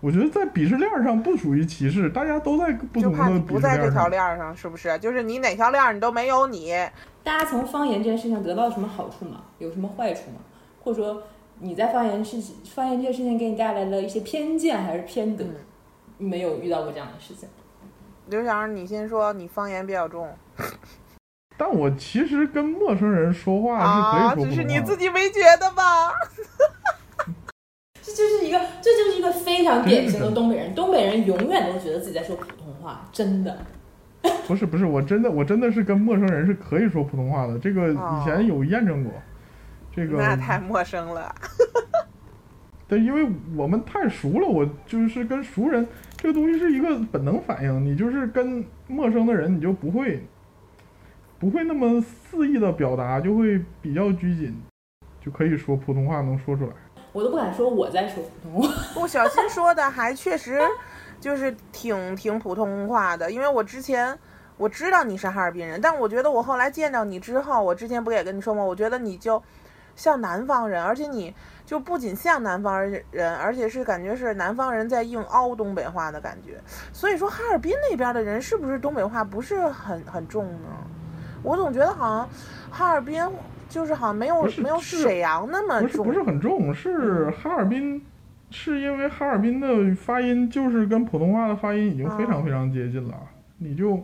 [0.05, 4.55] 我觉得在鄙视链儿上不属于歧视，大家都在不就怕你同的鄙视不在这条链儿上。
[4.55, 4.99] 是不是？
[4.99, 6.75] 就是你哪条链儿你都没有你，
[7.23, 9.41] 大家从方言这件事情得到什么好处吗？
[9.57, 10.41] 有什么坏处吗？
[10.83, 11.23] 或者说
[11.61, 15.43] 你在方言事情方言这件事情给你带来了一些偏见还是偏德？
[15.45, 15.57] 嗯
[16.19, 17.49] 你没有遇到过这样的事情？
[18.27, 20.29] 刘翔，你先说，你方言比较重
[21.57, 24.55] 但我其实跟陌生人说话啊，是可以说普通话的。
[24.55, 26.13] 只是你自己没觉得吧？
[28.05, 30.75] 这就是一个，这就是一个非常典型的东北人。
[30.75, 33.57] 东北人永远都觉得自己在说普通话，真的。
[34.47, 39.13] 不是不是，我真的我真的是跟陌生人是可以说普通话的，这个以前有验证过。
[39.97, 41.35] 这个那太陌生了。
[42.87, 43.27] 对因为
[43.57, 45.87] 我们太熟了，我就是跟熟人
[46.19, 50.23] 这个东西是一个本能反应，你就是跟陌生的人，你就不会
[51.39, 54.55] 不会那么肆意的表达，就会比较拘谨，
[55.25, 56.73] 就可以说普通话能说出来。
[57.15, 58.75] 我都不敢说我在说普通话。
[58.93, 60.61] 不小心说的还确实
[61.21, 64.19] 就是挺挺普通话的，因为我之前
[64.57, 68.65] 我知道你是哈尔滨人，但我觉得我后来见到你之后，我之前不也跟你说吗？
[68.65, 69.41] 我觉得你就
[69.95, 71.33] 像南方人，而且你
[71.65, 76.61] 就不仅像南方人，而且是感觉是南方人在硬凹东北话的感觉。
[76.93, 80.69] 所以说哈尔滨那边的人是不是东北话不是很很重呢？
[81.45, 82.29] 我总觉得好像
[82.71, 83.23] 哈尔滨
[83.75, 88.01] 就是好像没有没有沈阳那么重，不是不是很重，是哈尔滨，
[88.51, 93.15] 是因为哈尔滨的发音就是跟普通话的发音已经非常非常接近了，
[93.59, 94.01] 你就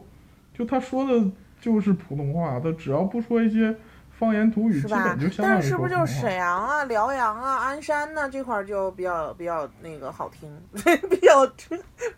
[0.53, 1.25] 就他说的
[1.61, 3.73] 就是普通话，他只要不说一些
[4.11, 5.29] 方言土语，基本就？
[5.29, 10.51] 相当于但是是不是就沈阳啊、辽阳啊、鞍山呢、这块儿就比较比较那个好听，
[11.09, 11.47] 比较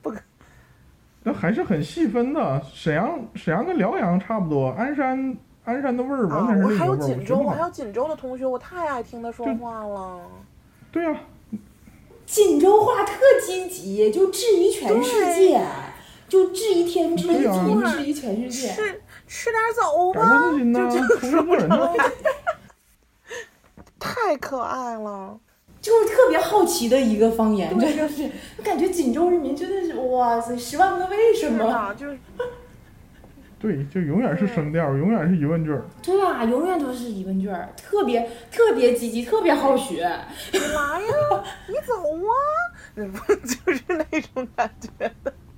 [0.00, 0.10] 不
[1.22, 2.60] 那还是很细分的。
[2.72, 6.46] 沈阳沈阳跟辽阳差不多，鞍山鞍山的味儿完啊！
[6.48, 7.16] 全是我还有另一个味儿。
[7.16, 10.20] 锦州，我还有锦州的同学，我太爱听他说话了。
[10.90, 11.20] 对呀、
[12.26, 13.14] 锦州话特
[13.46, 15.64] 积极，就质疑全世界，
[16.28, 18.68] 就质疑天，质疑对啊地，质疑全世界。
[18.72, 20.20] 吃吃点走吧
[20.90, 21.90] 就重新做人呐。
[23.98, 25.38] 太可爱了。
[25.80, 28.30] 就是特别好奇的一个方言，真的是，
[28.62, 31.92] 感觉锦州人民真的是哇塞，十万个为什么？
[31.94, 32.16] 就是
[33.62, 35.84] 对，就永远是声调，永远是疑问句儿。
[36.02, 39.98] 对啊，永远都是疑问句儿，特别特别积极，特别好学。
[40.52, 41.94] 你来呀，你走
[42.26, 42.30] 啊，
[42.96, 45.08] 那 不 就是那种感觉？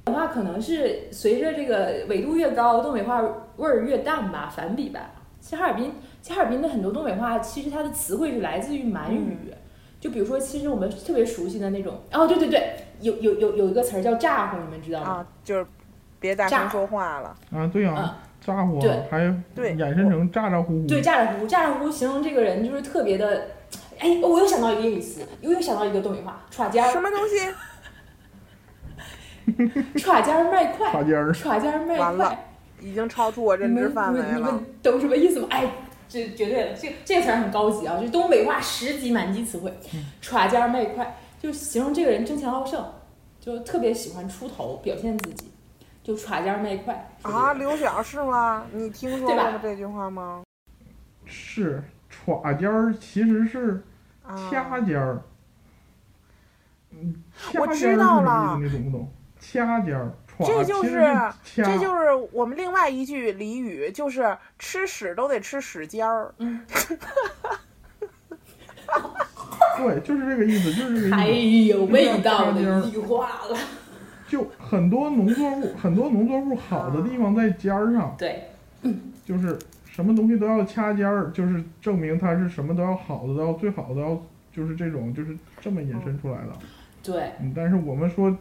[0.05, 3.23] 的话，可能是随着这个纬度越高，东北话
[3.57, 5.11] 味儿越淡吧，反比吧。
[5.41, 9.39] 其实哈尔滨，其实哈尔滨的很多东北话，其实它的词汇是来自于满语。
[9.99, 15.07] 就比如说，其实我们特别熟悉的那种，哦，对对对，有有有有一个词儿叫咋呼，你们知道吗？
[15.09, 15.67] 啊，就是
[16.25, 17.37] 别大炸声说话了。
[17.53, 18.09] 啊，对啊、嗯
[18.41, 20.87] 咋呼啊对，还对衍生成咋咋呼呼。
[20.87, 23.49] 对，咋咋呼呼，咋咋呼呼形容这个人就是特别的，
[23.99, 27.37] 哎，我又想到一个英语词，我又想到一个东北话，耍尖儿，什么东西？
[29.99, 32.39] 耍尖儿卖 快，耍尖儿，歘尖儿卖完了快，
[32.81, 34.67] 已经超出我你认知们你们你范围了们。
[34.83, 35.49] 懂什么意思吗？
[35.51, 35.71] 哎，
[36.09, 39.73] 这绝对了，这这个词儿很高级啊，就是东北话十级满级词汇，
[40.21, 42.85] 耍尖儿卖快，就是形容这个人争强好胜，
[43.41, 45.51] 就特别喜欢出头，表现自己，
[46.05, 48.67] 就耍尖儿卖快啊，刘晓是吗？
[48.71, 50.43] 你听说过这句话吗？
[51.25, 53.83] 是耍尖儿，其实是
[54.23, 55.23] 啊，掐尖儿。
[56.91, 57.15] 嗯，
[57.55, 58.77] 我知掐尖儿是什么道了意思？
[58.77, 59.11] 你懂不懂？
[59.41, 61.11] 掐尖儿，这就是，
[61.55, 66.35] 这就是我们另外一句俚语，就是吃屎都得吃屎尖儿。
[69.79, 71.79] 对，就是这个意思，就是这个太意思。
[71.79, 73.59] 有味道的一句话了。
[74.35, 78.49] 就很多农作物，很多农作物好的地方在尖儿上，对，
[79.25, 84.21] 就是什么东西都要掐尖儿，就是证明它是什么都要好的，都要最好的，要
[84.53, 86.53] 就是这种，就是这么引申出来的。
[87.01, 88.37] 对，嗯，但是我们说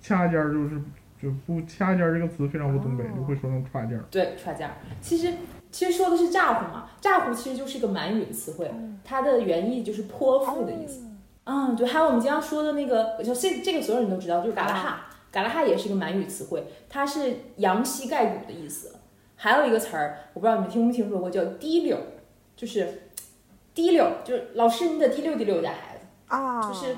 [0.00, 0.80] 掐尖儿，就是
[1.20, 4.04] 就不掐尖儿这个词非常不东北，哦就会说成歘尖儿。
[4.08, 4.74] 对，歘尖儿。
[5.00, 5.34] 其实
[5.72, 8.70] 其实说的是咋呼嘛，咋呼其实就是一个满语的词汇，
[9.02, 11.07] 它的原意就是泼妇的意思。
[11.50, 18.96] 嗯，对，还有我们经常说的那个，就这这个所有人都知道，就是嘎拉哈，嘎拉哈也是一个满语词汇，它是扬膝盖骨的意思。
[19.34, 21.96] 还有一个词儿，我不知道你们听没听说过，叫滴溜，
[22.54, 23.08] 就是
[23.72, 26.04] 滴溜，就是老师你得滴溜滴溜我家孩子。
[26.26, 26.94] 啊，就是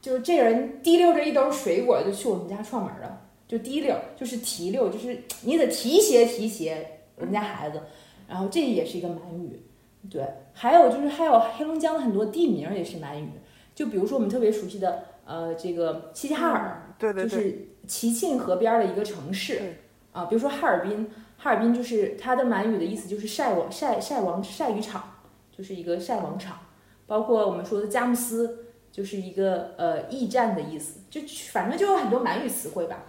[0.00, 7.80] 就是这人提溜着一兜水果就去我们家串门了，就提溜，就是提溜，就是你得提携提携我们家孩子，
[8.28, 9.60] 然后这也是一个满语，
[10.08, 10.22] 对，
[10.54, 13.28] 还有就是还有黑龙江的很多地名也是满语，
[13.74, 19.58] 就比如说我们特别熟悉的呃这个齐齐哈尔，就对对对，是齐庆河边儿的一个城市。
[19.58, 19.80] 对。
[20.14, 25.02] 啊，比如说哈尔滨，哈尔滨就是它的满语的意思就是晒网晒晒网晒渔场，
[25.50, 26.56] 就是一个晒网场，
[27.04, 33.02] 包括我们说的佳木斯，就是一个呃驿站的意思，就反正就有很多满语词汇吧，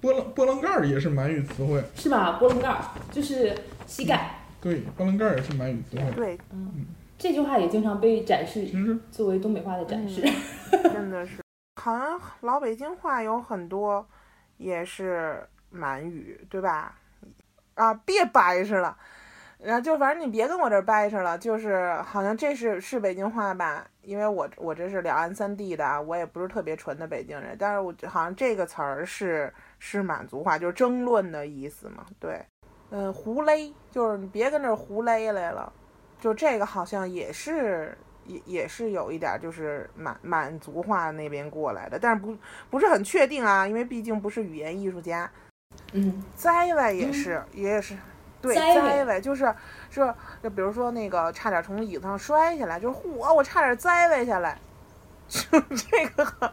[0.00, 2.38] 波浪波浪盖儿也是满语词汇，是吧？
[2.40, 3.54] 波浪盖儿就是
[3.86, 6.12] 膝盖，对，波棱盖儿也是满语词汇。
[6.12, 6.38] 对，
[7.18, 8.66] 这句话也经常被展示
[9.10, 10.22] 作为东北话的展示。
[10.70, 11.42] 真的是，
[11.80, 14.06] 好像老北京话有很多
[14.58, 16.96] 也是满语，对吧？
[17.74, 18.96] 啊，别掰扯了，
[19.58, 23.84] 然后就反正你别跟我这儿掰扯了，就是好像这是是北京话吧？
[24.02, 32.44] 因为我我这是两岸三地的啊，我也不是特别纯的北京人，但是我好像这个词儿是是满族话，就是争论的意思嘛，对，
[32.94, 35.72] 嗯，胡勒就是你别跟这儿胡勒来了，
[36.20, 42.36] 就这个好像也是也也是有一点儿就是满满族话那边过来的，但是不
[42.70, 45.28] 不是很确定啊，因为毕竟不是语言艺术家。
[45.94, 47.96] 嗯，栽歪也是，也是，
[48.42, 49.54] 对，栽歪栽歪就是
[49.88, 54.58] 是，就比如说那个差点从椅子上摔下来，就是嚯，我差点栽歪下来，
[55.28, 56.52] 就这个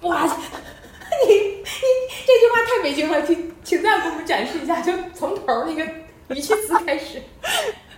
[0.00, 0.26] 哇，
[1.28, 1.62] 你你
[2.26, 5.84] 这句话太北京了，请请再给我们展示一下，就从头儿那个
[6.34, 7.22] 语气词开始。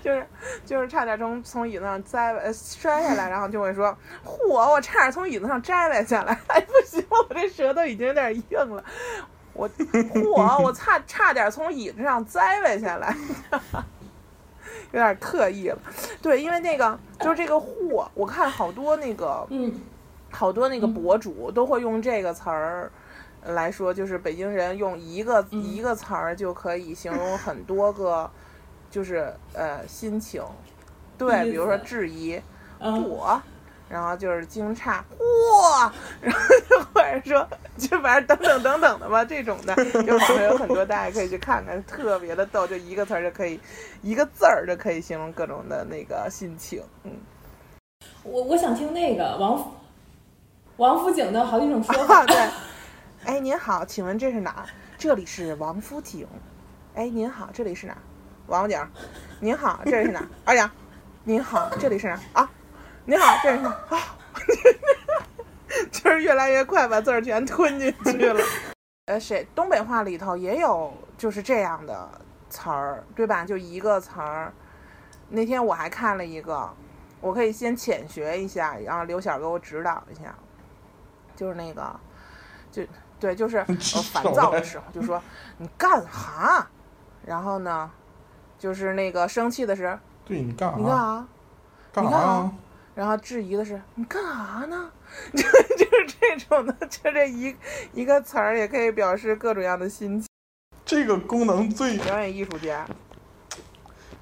[0.05, 0.27] 就是
[0.67, 8.85] 就是差点从从椅子上栽呃摔下来，然后就会说嚯，我差点从椅子上摘了下来， 哎不行，我这舌头已经有点硬了，
[9.55, 13.17] 我嚯，我差差点从椅子上栽了下来，
[14.93, 15.79] 有点刻意了。
[16.21, 19.73] 对，因为那个就是这个嚯，我看好多那个嗯，
[20.31, 22.91] 好多那个博主都会用这个词儿。
[23.45, 25.63] 来说，就是北京人用一个、嗯。
[25.63, 28.31] 一个词儿就可以形容很多个，
[28.91, 30.43] 就是呃心情，
[31.19, 32.41] 对，比如说质疑，
[32.79, 33.05] 嗯，
[33.89, 35.91] 然后就是惊诧，嚯，
[36.21, 43.61] 然后就或者说就反正等等等等的吧，这种的，就网上有很多，大家可以去看看，特别的逗，就一个词儿就可以，
[44.03, 47.13] 一个字儿就可以形容各种的那个心情，嗯，
[48.23, 49.71] 我我想听那个王府
[50.77, 52.21] 王府井的好几种说法。
[52.21, 52.37] 啊，对，
[53.27, 54.66] 哎，您好，请问这是哪儿？
[54.99, 56.29] 这里是王府井。
[56.95, 57.99] 哎，您好，这里是哪儿？
[58.49, 58.87] 王府井。
[59.41, 60.29] 您好，这里是哪儿？
[60.45, 60.70] 二阳。
[61.25, 62.20] 您好，这里是哪儿？
[62.35, 62.51] 啊，
[63.07, 63.97] 您好，这里是哪儿？
[63.97, 64.18] 啊，
[65.91, 68.45] 就是越来越快，把字儿全吞进去了。
[69.07, 72.20] 呃，谁东北话里头也有就是这样的
[72.51, 73.43] 词儿，对吧？
[73.47, 74.53] 就一个词儿。
[75.31, 76.70] 那天我还看了一个，
[77.22, 80.35] 我可以先浅学一下，然后刘晓给我指导一下，
[81.35, 81.99] 就是那个，
[82.70, 82.83] 就
[83.25, 83.75] 对，就是呃
[84.12, 85.18] 烦躁的时候就说
[85.57, 86.68] 你干哈，
[87.25, 87.91] 然后呢，
[88.59, 89.97] 就是那个生气的时候
[90.27, 91.27] 对你干你干啥？
[91.91, 92.53] 干啥？
[92.95, 94.91] 然后质疑的是你干啥呢？
[95.35, 95.43] 就
[95.79, 97.57] 就是这种的，就这一
[97.95, 100.29] 一个词儿也可以表示各种样的心情。
[100.85, 102.87] 这个功能最表演艺术家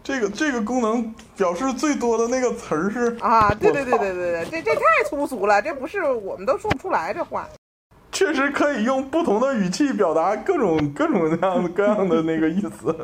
[0.04, 7.48] 这个这个功能表示最多的那个词儿是，啊，对对对对对对，这这太粗俗了，这不是我们都说不出来这话。
[8.22, 12.96] 确实可以用不同的语气表达各种各种各样各样的那个意思。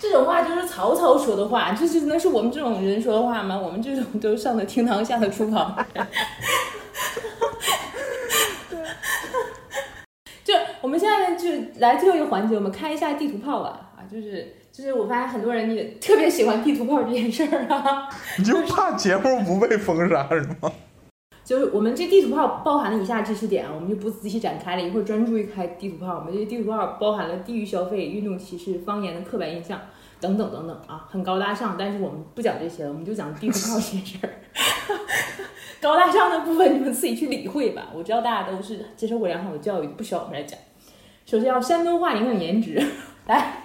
[0.00, 3.58] 这种话就是曹操说的话，这是能是我们这种人说的话吗？
[3.58, 5.76] 我们这种都上的厅堂，下的厨房。
[10.44, 11.48] 就我们现在就
[11.80, 20.70] 来最后一个环节，我们开一下地图炮吧啊，就是就是我发现很多人也特别喜欢地图炮这件事儿啊，你就怕节目不被封杀是吗？
[21.50, 26.18] 就是我们这地图炮包含了以下知识点，我们就不仔细展开了，一会儿专注于开地图炮。
[26.18, 29.80] 我们这地图炮包含了地域消费、运动歧视、方言的刻板印象
[30.20, 31.74] 等等等等啊，很高大上。
[31.76, 34.30] 但是我们不讲这些了，我们就讲地图炮这件事儿。
[35.82, 37.88] 高大上的部分你们自己去理会吧。
[37.92, 40.56] 我知道大家都是接受过良好的教育，不需要我们来讲。
[41.26, 42.80] 首先要山东话影响颜值，
[43.26, 43.64] 来，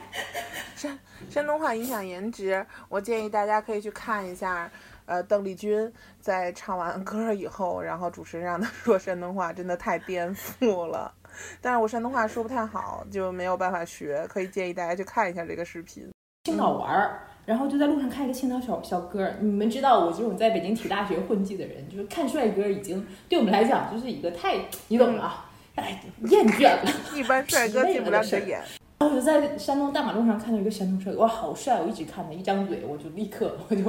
[0.76, 0.98] 山
[1.30, 4.72] 山东话影响颜值，我建议大家可以去看一下。
[5.06, 11.14] 呃，邓丽君在唱完歌以后，然后主持人让她 说山东话，真的太颠覆了。
[11.62, 16.10] 但是我山东话说不太好，就没有办法学，可以建议大家去看一下这个视频。
[16.46, 19.36] 青岛玩儿，然后就在路上看一个青岛小小哥儿。
[19.40, 24.56] 你们知道我这种在北京体大学混迹的人，就是看帅哥已经对我们来讲就是一个太
[24.88, 26.92] 你懂的啊，哎厌倦了。
[27.14, 28.62] 一般帅哥进不了你的眼。
[29.00, 31.82] 然后我就在山东大马路上看到一个山东帅哥，哇，好帅！
[31.82, 33.84] 我一直看他，一张嘴我就立刻我就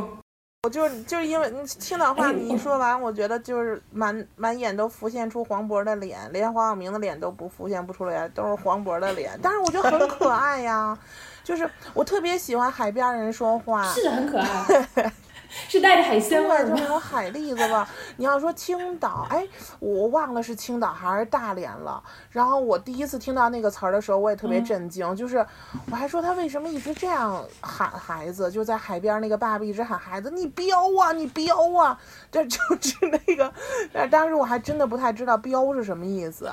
[0.66, 9.38] 我就是就是因为你青岛话，哎你一说完，我觉得就是满满眼都浮现出黄渤的脸，连黄晓明的脸都不浮现不出来，都是黄渤的脸。
[9.40, 10.98] 但是我觉得很可爱呀，
[11.44, 15.12] 就是我特别喜欢海边人说话，是很可爱，
[15.68, 16.86] 是带着海鲜味，儿吗就那？
[16.88, 17.86] 种海蛎子味儿。
[18.16, 19.46] 你要说青岛，哎，
[19.78, 22.02] 我忘了是青岛还是大连了。
[22.30, 25.44] 然后我第一次听到那个词儿的时候，我也特别嗯震惊，就是
[25.90, 30.66] 我还说他为什么一直这样喊孩子，就在海边那个爸爸一直喊孩子，你彪
[31.00, 31.98] 啊，你彪啊，
[32.30, 33.52] 这 就是那个。
[33.92, 36.50] 但当时我还真的不太知道彪是什么意思。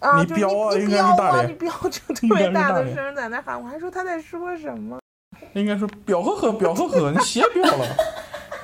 [0.00, 4.98] 啊，你就是你彪啊你彪啊，你彪， 就特别大的声在那喊，我还说他在说什么。
[5.54, 7.86] 应该说表呵呵表呵呵，你写表了，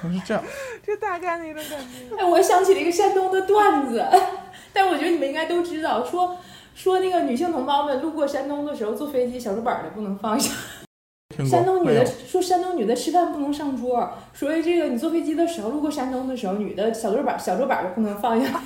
[0.03, 0.43] 是这样。
[0.87, 2.17] 就大概那种感觉。
[2.19, 4.05] 哎，我想起了一个山东的段子，
[4.73, 6.37] 但我觉得你们应该都知道，说
[6.75, 10.53] 说那个女性同胞们路过山东的时候，坐飞机小桌板儿的不能放下。
[11.37, 12.05] 听过山东女的？
[12.05, 18.61] 说山东女的吃饭不能上桌，所以这个你坐飞机的时候路过山东的时候，女的小桌板小桌板儿都不能放下。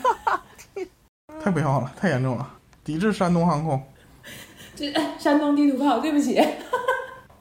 [1.43, 2.49] 太不要了，太严重了，
[2.83, 3.83] 抵制山东航空。
[4.75, 6.43] 这山东地图炮，对不起，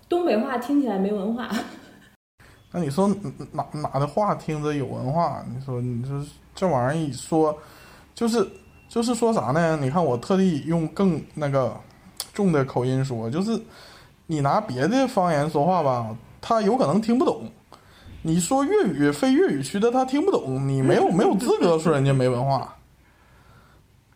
[0.08, 1.50] 东北话听起来没文化。
[2.72, 3.08] 那你说
[3.52, 5.44] 哪哪的话听着有文化？
[5.48, 6.24] 你说你说
[6.56, 7.56] 这玩意儿一说，
[8.16, 8.48] 就是
[8.90, 9.78] 就是说啥呢？
[9.80, 11.76] 你看我特地用更那个
[12.34, 13.62] 重的口音说，就是
[14.26, 17.48] 你拿别的方言说话吧，他有可能听不懂。
[18.24, 22.76] 你说粤语非粤语区的他听不懂，你没有没有资格说人家没文化。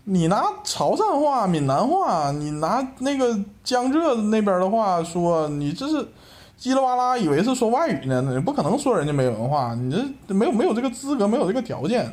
[0.10, 5.98] 你拿潮汕话、闽南话，你拿那个江浙那边的话说，你这是
[6.58, 8.22] 叽里哇啦以为是说外语呢？
[8.22, 9.92] 你不可能说人家没文化，你
[10.26, 12.10] 这没有没有这个资格，没有这个条件，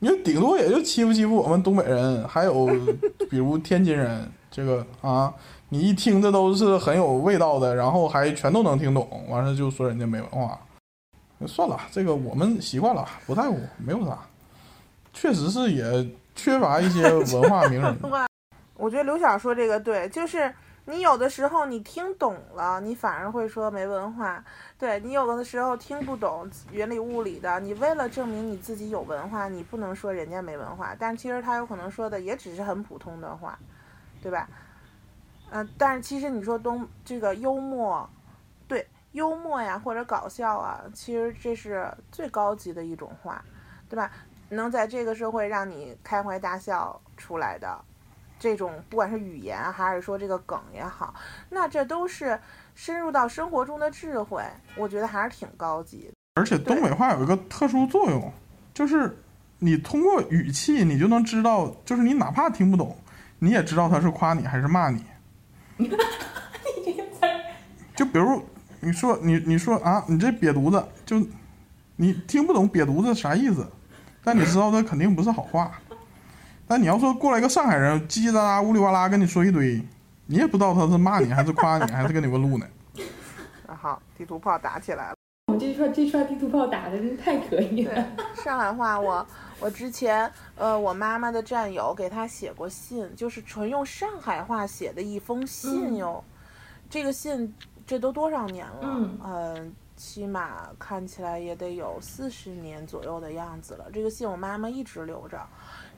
[0.00, 2.66] 你就顶多也就欺负欺负我们东北人，还有
[3.30, 5.32] 比如天津人，这个啊，
[5.68, 10.58] 你一听这都是很有味道的，然后还全都能听懂，完了就说人家没文化。
[11.46, 14.18] 算了，这个我们习惯了，不在乎，没有啥。
[15.12, 15.84] 确实是也
[16.38, 17.98] 缺乏一些文化名人。
[18.78, 24.40] 我觉得刘晓说这个对，就是你有的时候你听懂了，你反而会说没文化；
[24.78, 33.58] 对你有的时候听不懂原理物理的，你为了证明你自己有文化，你不能说人家没文化，但其实他有可能说的也只是很普通的话，
[34.22, 34.48] 对吧？
[35.50, 38.08] 嗯，但是其实你说东这个幽默，
[38.68, 38.86] 对。
[39.12, 43.42] 幽默呀，或者搞笑啊，其实这是最高级的一种话，
[43.88, 44.12] 对吧？
[44.50, 47.78] 能在这个社会让你开怀大笑出来的，
[48.38, 51.14] 这种不管是语言还是说这个梗也好，
[51.50, 52.38] 那这都是
[52.74, 54.42] 深入到生活中的智慧，
[54.76, 56.10] 我觉得还是挺高级。
[56.34, 58.32] 而且东北话有一个特殊作用，
[58.72, 59.18] 就是
[59.58, 62.96] 你通过语气，你就能知道，就是你哪怕听不懂，
[63.38, 65.04] 你也知道他是夸你还是骂你。
[65.76, 67.40] 你这个词儿，
[67.96, 68.42] 就比如。
[68.80, 71.20] 你说你你说啊，你这瘪犊子就，
[71.96, 73.66] 你听不懂瘪犊子啥意思，
[74.28, 75.72] 但你知道这肯定不是好话。
[76.66, 79.82] 但你要说过来一个上海人叽叽喳喳呜里哇啦跟你说一堆，
[80.26, 82.66] 你也不知道他是骂你还是夸你还是跟你问路呢。
[83.66, 85.14] 好，地图炮打起来了。
[85.46, 88.06] 我们这串这串地图炮打的真太可以了。
[88.44, 89.26] 上海话，我
[89.60, 96.22] 我之前呃，我妈妈的战友给她写过信，就是纯用上海话写的一封信哟。
[96.90, 97.54] 这个信。
[97.86, 98.78] 这都多少年了？
[98.82, 103.84] 嗯，起码看起来也得有四十年左右的样子了。
[103.92, 105.38] 这个信我妈妈一直留着，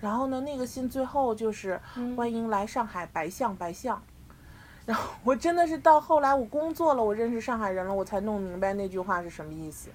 [0.00, 1.78] 然后呢，那个信最后就是
[2.16, 4.02] 欢迎来上海白象白象。
[4.86, 9.90] 然后我真的是到后来我工作了，我认识上海人了，我才弄明白那句话是什么意思。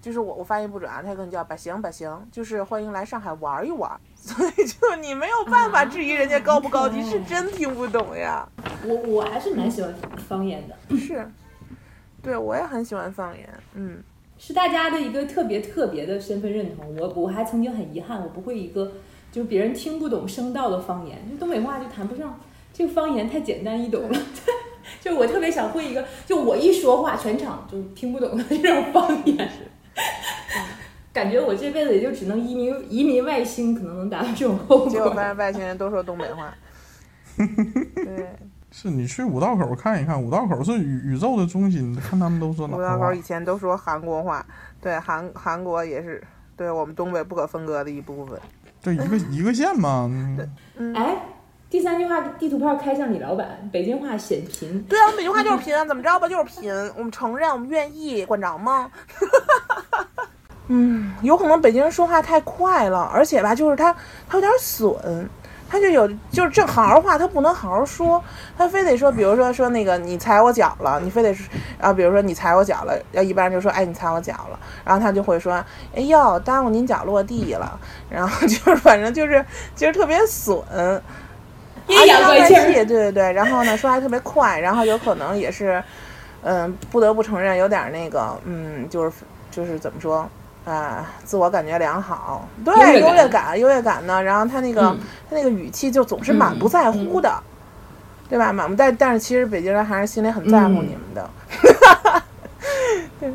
[0.00, 3.90] 就是我我发音不准啊，他可能叫百行百行，就是欢迎来上海玩一玩。
[4.14, 8.48] 所以就你没有办法质疑人家高不高级，是真听不懂呀。
[8.84, 9.92] 我我还是蛮喜欢
[10.28, 11.26] 方言的，是，
[12.24, 14.02] 对我也很喜欢方言，嗯，
[14.38, 16.96] 是大家的一个特别特别的身份认同。
[16.96, 18.92] 我我还曾经很遗憾，我不会一个
[19.30, 22.40] 就是别人听不懂声道的方言，就东北话就谈不上，
[22.72, 24.18] 这个方言太简单易懂了。
[25.00, 29.50] 就我特别想会一个，就我一说话全场就听不懂的这种方言。
[31.12, 34.88] 感觉我这辈子也就只能移民移民外星，可能能达到这种后果。
[34.88, 36.52] 结果发现外星人都说东北话。
[37.38, 38.28] 对，
[38.76, 44.44] 是你去五道口看一看，五道口是宇宇宙的中心，看他们都说哪五道口以前都说韩国话，
[44.80, 46.20] 对韩韩国也是
[46.56, 48.36] 对我们东北不可分割的一部分。
[48.82, 50.10] 对，一个 一个县嘛。
[50.36, 51.16] 对，哎，
[51.70, 54.82] 第三句话，地图炮开向李老板，北京话显贫。
[54.88, 56.74] 对啊，我们北京话就是贫，怎么着吧，就是贫。
[56.98, 58.90] 我们承认，我们愿意，管着吗？
[60.66, 63.94] 嗯，有可能北京人说话太快了，而且吧，就是他
[64.28, 65.28] 他有点损，
[65.68, 68.22] 他就有就是正好好话他不能好好说，
[68.56, 71.46] 他非得说，比如说说那个你踩我脚了，你非得说，
[71.78, 75.54] 然后比如说你踩我脚了，要一般人就说哎你踩我脚了，然后他就会说
[75.94, 79.44] 哎呦耽误您脚落地了，然后就是 反正就是
[79.74, 80.56] 就是特别损，
[81.88, 85.82] 阴阳怪气，对对对，然后呢说话特别快，然后有可能也是，
[86.42, 89.12] 嗯，不得不承认有点那个，嗯，就是
[89.50, 90.28] 就是怎么说？
[90.64, 94.22] 啊，自我感觉良好，对优越感，优越感呢？
[94.22, 94.80] 然后他那个
[95.28, 97.30] 他那个语气就总是满不在乎的，
[98.30, 98.50] 对吧？
[98.50, 101.30] 满不在，但是其实北京人还是心里很在乎你们的。
[103.20, 103.32] 对，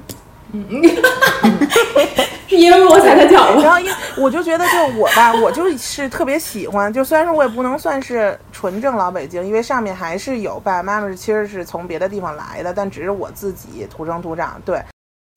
[0.54, 0.66] 嗯，
[2.50, 3.62] 是因为我踩他脚了。
[3.64, 6.92] 然后因我就觉得，就我吧，我就是特别喜欢。
[6.92, 14.60] 就虽然说我也不能算是纯正老北京，因为上面还是有爸爸妈妈是其实是从别的地方来的，但只是我自己土生土长。
[14.66, 14.82] 对。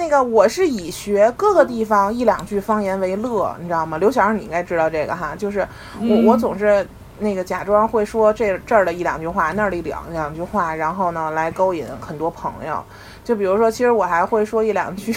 [0.03, 3.97] 那个我是以学各个地方一两句方言为乐，你知道吗？
[3.99, 5.61] 刘小你应该知道这个哈，就是
[6.01, 6.85] 我我总是
[7.21, 12.83] 那个假装会说这这儿的一两句话，那儿的两两句话，然后呢来勾引很多朋友。
[13.23, 15.15] 就比如说，其实我还会说一两句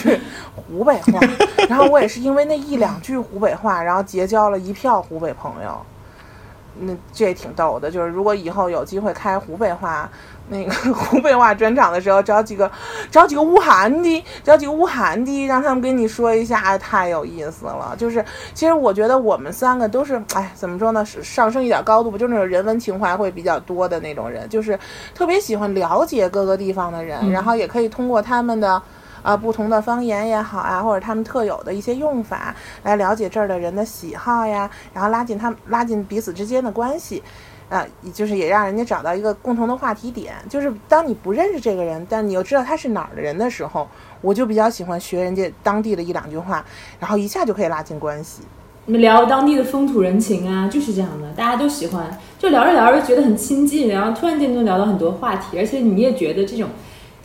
[0.56, 1.20] 湖北话，
[1.68, 5.82] 然后我也是因为那一两句湖北话，然后结交了一票湖北朋友。
[6.80, 10.10] 那这也挺逗的，就是如果以后有机会开湖北话
[10.50, 12.70] 那个 湖北话专场的时候，找几个
[13.10, 17.96] 找几个武汉的，找几个武汉的，让他们跟你说一下，哎太有意思了。
[17.98, 18.24] 就是
[18.54, 21.04] 其实我觉得我们三个都是，哎，怎么说呢？
[21.06, 24.78] 是上升一点高度吧，就是那种人文情怀会比较多的那种人，就是
[25.14, 28.82] 特别喜欢了解各个地方的人，嗯然后也可以通过他们的。
[29.26, 37.24] 啊，不同的方言也好啊，或者他们特有的一些用法，来了解这儿的人的喜好呀，然后拉近他们拉近彼此之间的关系，
[37.68, 40.36] 啊，也就是也让人家找到一个共同的话题点。
[40.48, 43.88] 就是当你不认识这个人，但你又知道他是哪儿的人的时候，
[44.22, 46.64] 我就比较喜欢学人家当地的一两句话，
[47.00, 48.44] 然后一下就可以拉近关系。
[48.88, 52.06] 你们聊当地的风土人情啊，就是这样的，大家都喜欢，
[52.38, 56.70] 就聊着聊着觉得很亲近，然后突然间就聊到很多话题，而且你也觉得这种，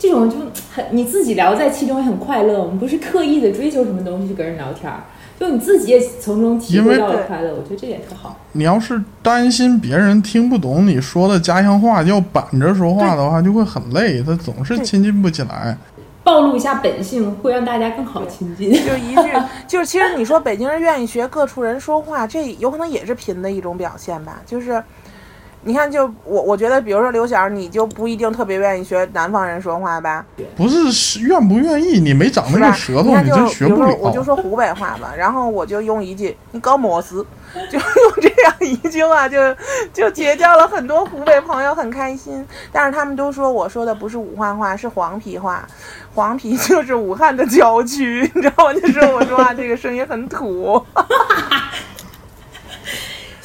[0.01, 0.37] 这种就
[0.73, 2.59] 很你自己聊在其中也很快乐。
[2.59, 5.03] 我们不是刻意的追求什么东西去跟人聊天儿，
[5.39, 8.35] 就你自己也从中体会到了快乐，我觉得这点特好。
[8.53, 15.77] 你要是担心别人听不懂你说的家乡话，要板着说话的话，就会很累，他总是亲近不起来。
[16.23, 18.71] 暴露一下本性，会让大家更好亲近。
[18.85, 19.31] 就一句，
[19.67, 24.41] 就是其实你说北京人愿意学各处人说话，这有可能也是贫的一种表现吧。
[24.45, 24.83] 就是，
[25.63, 32.69] 你看，就我我觉得，比如说刘晓，你就不一定特别愿意学南方人说话吧，不是是愿不愿意，你没长那？
[32.71, 34.21] 个舌头，你就真学不比如说，我就。
[34.21, 37.15] 说湖北话吧，然后我就用一句“你搞么事”，
[37.71, 39.37] 就用这样一句话，就
[39.91, 42.45] 就结交了很多湖北朋友，很开心。
[42.71, 45.67] 但是他们都说我说的不是武汉话，是黄皮话。
[46.13, 48.73] 黄皮就是武汉的郊区，你知道吗？
[48.73, 50.79] 就说我说话这个声音很土。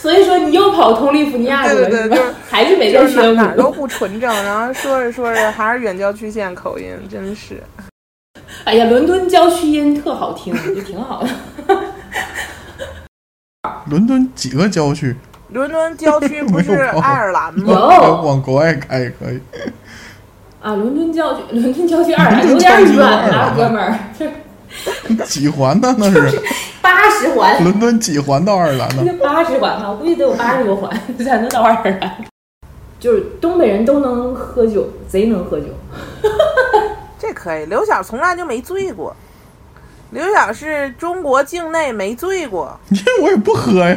[0.07, 3.73] 所以说你又跑通利福尼亚去了，对对对还是没就是在学哪哪儿都。
[3.73, 7.61] 不纯正，然后说着说着还是远郊区县口音，真是。
[8.63, 11.29] 哎呀，伦敦郊区音特好听， 就挺好的。
[13.91, 15.17] 伦敦几个郊区？
[15.49, 18.21] 伦敦郊区不是爱尔兰 有吗？
[18.23, 19.41] 往国外开也可以。
[20.63, 24.25] 啊，伦敦郊区，伦敦郊区爱尔兰有点远啊，哥们儿，这
[25.25, 25.95] 几环呢？
[25.99, 26.43] 那是
[26.83, 29.13] 八十环，伦敦几环到爱尔兰呢？
[29.23, 32.25] 八十环吧，我估计得有八十多环才能到爱尔兰。
[32.99, 35.67] 就是东北人都能喝酒，贼能喝酒。
[37.19, 37.67] 这可以。
[37.67, 39.15] 刘晓从来就没醉过，
[40.11, 42.79] 刘晓是中国境内没醉过。
[42.91, 43.97] 因为我也不喝呀。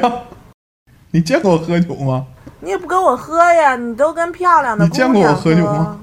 [1.12, 2.26] 你见过我喝酒吗？
[2.60, 5.98] 你也不跟我喝呀，你都跟漂亮的你姑娘见过我喝酒吗？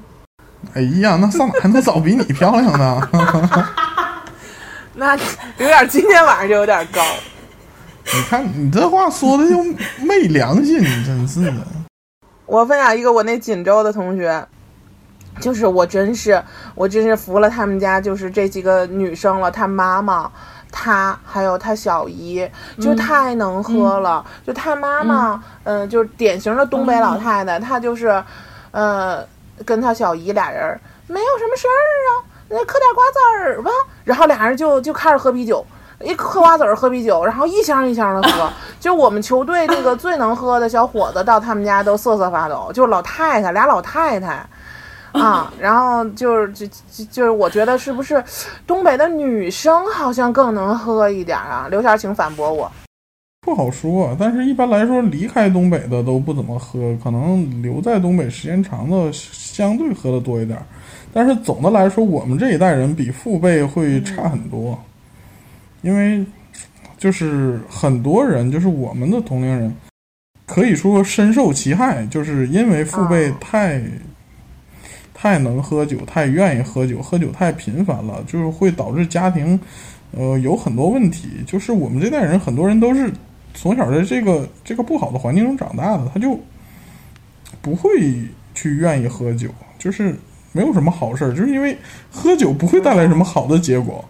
[0.74, 3.09] 哎呀，那上哪还能找比你漂亮的？
[4.97, 5.14] 那
[5.59, 7.01] 有点今天晚上就有点高。
[8.14, 9.62] 你看你这话说的就
[10.05, 11.66] 没良心，真是的。
[12.47, 14.47] 我分享一个我那锦州的同学，
[15.40, 16.42] 就是我真是
[16.74, 20.30] 我真是服了他们家就是这几个女生了，她妈妈。
[20.78, 22.47] 她还有她小姨，
[22.78, 24.22] 就嗯太能喝了。
[24.47, 28.22] 就她妈妈，嗯、就是典型的东北老太太，她就是，
[28.72, 29.26] 呃，
[29.64, 31.80] 跟她小姨俩人没有什么事儿
[32.11, 32.11] 啊，
[32.49, 33.70] 那嗑点瓜子儿吧。
[34.05, 35.64] 然后俩人就就开始喝啤酒，
[36.01, 38.51] 一嗑瓜子儿喝啤酒，然后一箱一箱的喝。
[38.80, 44.47] 就我们球队那个最能喝的小伙子到他们家都瑟瑟发抖，就是老太太俩老太太。
[45.12, 48.22] 啊，然后就是就就就是，我觉得是不是
[48.66, 51.68] 东北的女生好像更能喝一点啊？
[51.70, 52.70] 刘霞，请反驳我。
[53.40, 60.66] 不好说，但是一般来说，离开东北的都不怎么喝，可能留在东北时间长的相对喝的多一点儿。
[61.17, 64.79] 但是总的来说，我们这一代人比父辈会差很多，
[65.81, 66.23] 因为
[66.99, 69.75] 就是很多人，就是我们的同龄人，
[70.45, 73.39] 可以说深受其害，就是因为父辈啊。
[73.41, 73.83] 太、
[75.14, 79.59] 太能喝酒，太愿意喝酒，喝酒太频繁了，就是会导致家庭
[80.11, 81.29] 呃有很多问题。
[81.47, 83.11] 就是我们这代人，很多人都是
[83.55, 86.39] 从小在这个这个不好的环境中长大的，他就
[87.62, 87.89] 不会
[88.55, 89.49] 去愿意喝酒，
[89.79, 90.14] 就是
[90.57, 91.77] 没有什么好事儿，就是因为
[92.11, 94.03] 喝酒不会带来什么好的结果，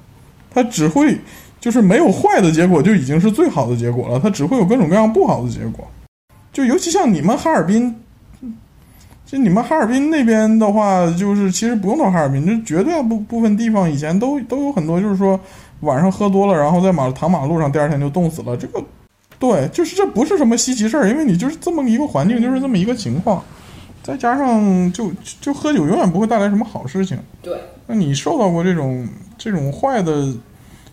[0.48, 1.18] 它只会
[1.60, 5.84] 就是没有坏的结果就已经是最好的结果了，它只会有各种各样不好的结果。
[6.52, 7.92] 就尤其像你们哈尔滨，
[9.26, 15.38] 就你们哈尔滨那边的话，就是其实不用到哈尔滨，就绝大部部分地方以前都都有很多，就是说
[15.80, 18.56] 晚上喝多了，然后在马躺马路上，第二天就冻死了。
[18.56, 18.82] 这个
[19.38, 23.44] 对，就是这不是什么稀奇事儿，因为你就是这么一个环境，就是这么一个情况，
[24.06, 27.18] 再加上就就喝酒永远不会带来什么好事情。
[27.42, 30.32] 对，那你受到过这种这种坏的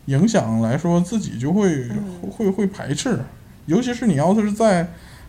[0.06, 1.88] 影响来说，自己就会
[2.32, 3.20] 会会排斥，
[3.68, 4.88] 尤其是你要是在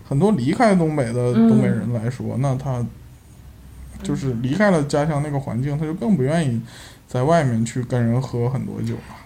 [0.09, 2.83] 很多离开东北的东北人来说，那他
[4.03, 6.59] 就是离开了家乡那个环境，他就更不愿意
[7.07, 8.95] 在外面去跟人喝很多酒。
[8.95, 9.17] 了。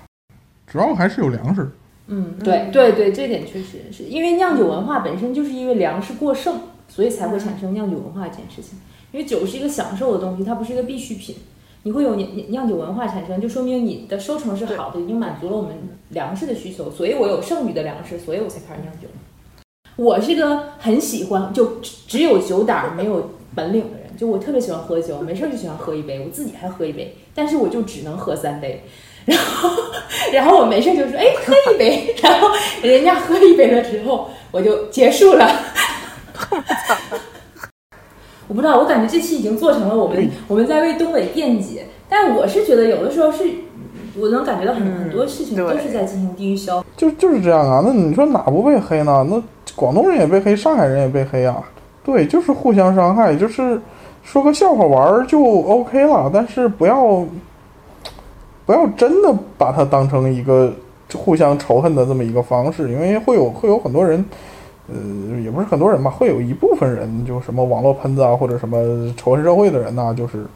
[0.66, 1.70] 主要还是有粮食，
[2.08, 4.02] 嗯，对对对，这点确实是。
[4.02, 8.78] 因为酿酒文化本身就是因为粮食过剩，所以才会产生酿酒文化这件事情。
[9.12, 11.36] 因为酒是一个享受的东西，它不是一个必需品。
[11.84, 15.70] 你会有酿酿酒文化产生，就说明你的收成是好的，已经满足了我们
[16.10, 19.06] 粮食的需求，所以我有剩余的粮食，所以我才开始酿酒。
[19.96, 28.82] 我是个很喜欢就只有酒胆没有本领的人，就我特别喜欢喝酒，没事就喜欢喝一杯，我自己还喝一杯，但是我就只能喝三杯。
[29.24, 29.70] 然后，
[30.32, 32.14] 然后我没事就说，哎，喝一杯。
[32.22, 32.48] 然后
[32.82, 35.48] 人家喝一杯了之后，我就结束了。
[38.48, 43.44] 我不知道，我感觉这期已经做成了我们我们在为东北辩解，但我是觉得有的时候是，
[44.18, 46.82] 我能感觉到很很多事情都是在进行地域消。
[46.96, 49.26] 就就是这样啊，那你说哪不被黑呢？
[49.28, 49.42] 那
[49.76, 51.62] 广东人也被黑，上海人也被黑啊。
[52.02, 53.78] 对，就是互相伤害，就是
[54.22, 57.22] 说个笑话玩儿就 OK 了，但是不要
[58.64, 60.72] 不要真的把它当成一个
[61.14, 64.24] 互相仇恨的这么一个方式，因为会有会有很多人，
[64.88, 70.46] 呃，也不是很多人吧，会有一部分人就什么网络喷子啊，或者什么仇恨社会的人呐、就是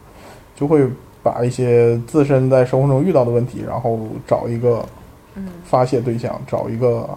[0.56, 0.86] 就会
[1.22, 4.84] 把一些自身在生活中遇到的问题，然后找一个
[5.64, 7.08] 发泄对象，找一个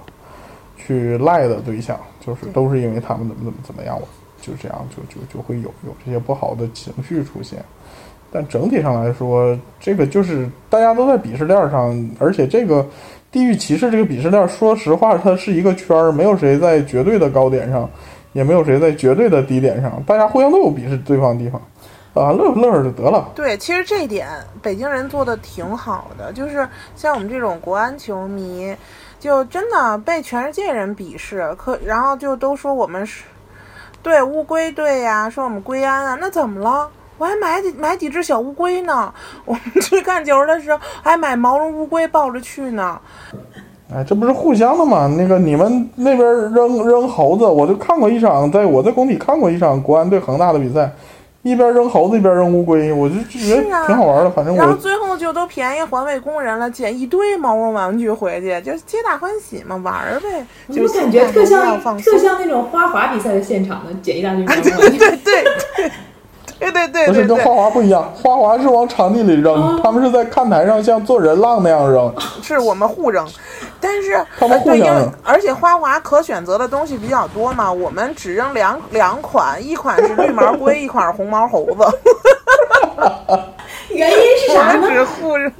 [0.78, 4.08] 去赖的对象，就是都是因为他们怎么怎么怎么样，我
[4.42, 7.64] 就这样就就就会有有这些不好的情绪出现。
[8.32, 12.86] 但整体上来说，这个就是大家都在鄙视链上，而且这个
[13.36, 17.90] 地域歧视这个鄙视链，说实话，它是一个圈儿，没有谁在绝对的高点上，
[18.32, 21.62] 也没有谁在绝对的低点上，大家互相都有鄙视对方的地方，
[22.14, 23.30] 啊，乐呵乐呵就得了。
[23.36, 24.30] 对，其实这一点
[24.62, 26.66] 北京人做的挺好的，就是
[26.96, 28.74] 像我们这种国安球迷，
[29.20, 33.26] 就真的被全世界人鄙视，可然后就都说我们是
[34.02, 36.90] 对乌龟队呀、说我们归安啊，那怎么了？
[37.18, 39.14] 我还买几买几只小乌龟呢，
[39.46, 43.00] 我们去看球的时候还买毛绒乌龟抱着去呢。
[43.94, 45.08] 哎，这不是互相的吗？
[45.16, 50.92] 那个你们那边扔扔猴子，我就看过一场，在我在工体看过一场国安对恒大的比赛，
[51.44, 54.30] 一边扔猴子一边扔乌龟，我就觉得挺好玩的。
[54.32, 60.44] 反正然后最后就都便宜环卫工人了，捡一堆毛绒玩具回去，就皆大欢喜嘛，玩儿呗。
[60.74, 62.20] 就我感觉特要像放松特。
[62.20, 64.80] 像那种花滑比赛的现场呢，捡一大堆毛对绒。
[64.80, 65.44] 对对对对
[65.78, 65.92] 对
[66.72, 72.14] 对对对，不是跟花滑不一样，花滑是往场地里扔，他们是在看台上像做人浪那样扔。
[72.42, 73.28] 是我们互扔，
[73.80, 81.86] 但是他们互相扔而且花滑可选择的东西比较多嘛，我们只扔两两款，一款是绿毛龟，一款是红毛猴子，
[83.90, 84.80] 原因是啥呢？
[84.82, 85.52] 我们只互扔。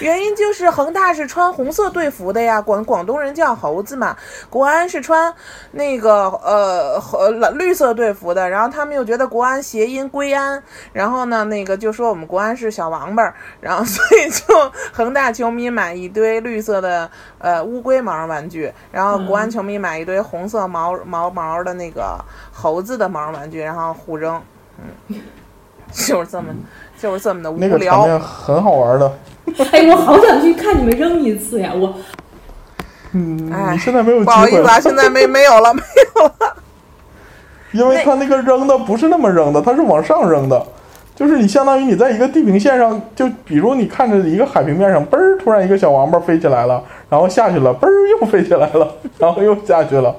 [0.04, 4.16] 原因就是恒大是穿红色队服的呀，广广东人叫猴子嘛，
[4.48, 5.32] 国安是穿
[5.72, 22.18] 那个呃和绿色队服的，然后他们又觉得国安谐音归安，然后呢那个就说我们国安是小王八儿，然后所以就恒大球迷买一堆绿色的呃乌龟毛玩具，然后国安球迷买一堆红色毛毛毛的那个
[22.52, 24.42] 猴子的毛玩具，然后互扔，
[25.08, 25.20] 嗯，
[25.92, 26.48] 就是这么
[27.00, 28.06] 就是这么的无那个场。
[28.06, 29.12] 面很好玩的。
[29.72, 31.72] 哎，我好想去看你们扔一次呀！
[31.74, 31.92] 我
[33.12, 35.82] 嗯，哎你现在没有机会不好意思，啊，现在没没有了， 没
[36.14, 36.56] 有了。
[37.72, 40.64] 因为他那个扔的不是那么扔的，他是往上扔的，
[41.16, 50.14] 就是你相当于你在一个地平线上，就比如你看着一个海平面上，嘣儿，突然一个小王八飞起来了，然后下去了，嘣儿又飞起来了， 然后又下去了，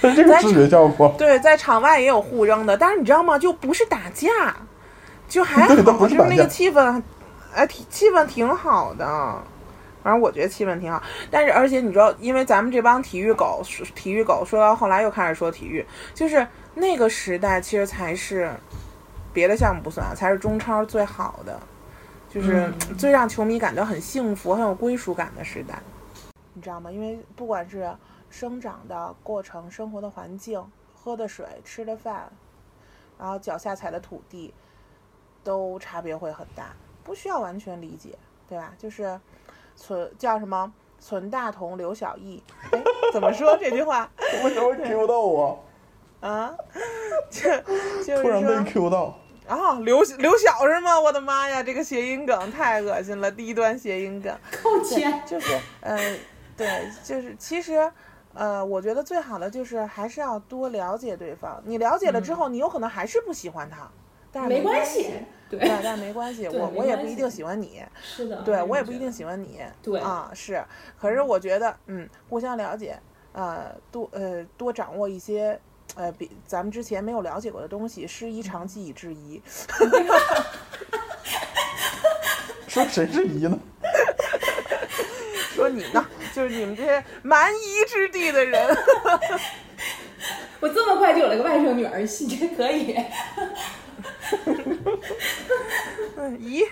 [0.00, 1.14] 它是这个视觉效果。
[1.16, 3.38] 对，在场外也有互扔的，但是你知道吗？
[3.38, 4.28] 就不是打架，
[5.30, 7.02] 就还好，就是那个气氛，
[7.54, 9.42] 哎，挺气氛挺好的。
[10.02, 13.62] 反正我觉得气氛挺好，但是而且你知道，因为咱们这帮体育狗，
[13.94, 18.50] 体育狗说到后来又开始说体育，就是那个时代其实才是
[19.32, 21.60] 别的项目不算啊，才是中超最好的，
[22.30, 25.78] 就是最让球迷感到很幸福、很有归属感的时代。
[26.54, 26.90] 你知道吗？
[26.90, 27.94] 因为不管是
[28.30, 32.32] 生长的过程、生活的环境、喝的水、吃的饭，
[33.18, 34.54] 然后脚下踩的土地，
[35.44, 38.16] 都差别会很大，不需要完全理解，
[38.48, 38.72] 对吧？
[38.78, 39.18] 就是
[39.76, 42.42] 存叫什么“存大同，留小异”。
[42.72, 44.10] 哎，怎么说这句话
[44.44, 45.64] 为什么 Q 到我？
[46.20, 46.54] 啊？
[47.30, 47.50] 就
[48.04, 49.18] 就是突然被说 Q 到，
[49.48, 51.00] 啊，刘刘小是吗？
[51.00, 54.36] 我的妈呀，这个谐音梗太恶心了，低端谐音梗。
[54.62, 55.22] 扣钱。
[55.26, 56.18] 就是， 嗯、
[56.56, 57.90] 对，就是其实，
[58.34, 61.62] 呃，我觉得最好的就是还是要多了解对方。
[61.64, 63.88] 你了解了之后，你有可能还是不喜欢他，
[64.32, 65.10] 但是没关关系，
[65.48, 70.64] 对，对，但是没关系， 我我也不一定喜欢你，是的，对我也不一定喜欢你，对啊，是，
[70.98, 72.98] 可是我觉得，嗯，互相了解，
[73.32, 75.60] 呃，多呃多掌握一些。
[75.96, 79.42] 呃，比咱们之前没有了解过的东西，师夷长技以制夷。
[82.68, 83.58] 说谁是夷呢？
[85.52, 86.06] 说你呢？
[86.32, 88.68] 就是你们这些蛮夷之地的人。
[90.60, 92.96] 我这么快就有了个外甥女儿，你这可以。
[96.16, 96.64] 嗯， 咦，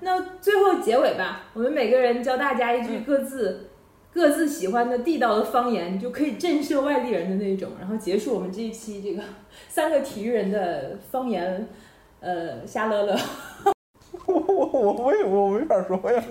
[0.00, 3.68] 那最后结尾吧，我们每个人教大家一句各自、
[4.12, 9.22] 各自喜欢的地道的方言，就可以震慑外地人的那种，然后结束我们这一期这个
[9.68, 11.68] 三个体育人的方言，
[12.20, 13.16] 呃，瞎乐乐。
[14.26, 16.22] 我我我我也我没法说呀，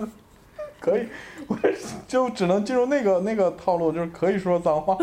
[0.80, 1.06] 可以，
[1.48, 1.56] 我
[2.06, 4.96] 就只能进入那个那个套路，就是可以说脏话。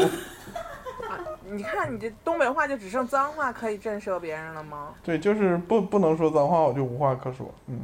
[1.51, 4.93] 你看你这东北话就只剩脏话可以震慑别人了吗？
[5.03, 7.51] 对，就是不不能说脏话，我就无话可说。
[7.67, 7.79] 嗯，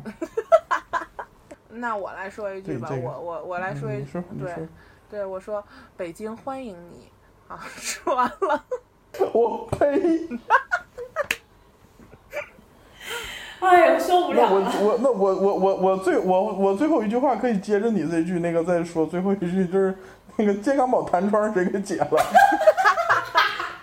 [1.69, 4.67] 那我来说一句吧，这个我我我来说一句对，
[5.09, 5.63] 对，我说
[5.97, 7.09] 北京欢迎你
[7.47, 8.63] 啊， 说完了。
[9.33, 10.27] 我呸！
[13.61, 14.71] 哎呀，受不那我了了。
[14.81, 19.97] 我那我我我我最我我最后一句话可以接着你这句那个再说最后一句就是
[20.35, 22.21] 那个健康宝弹窗谁给解了？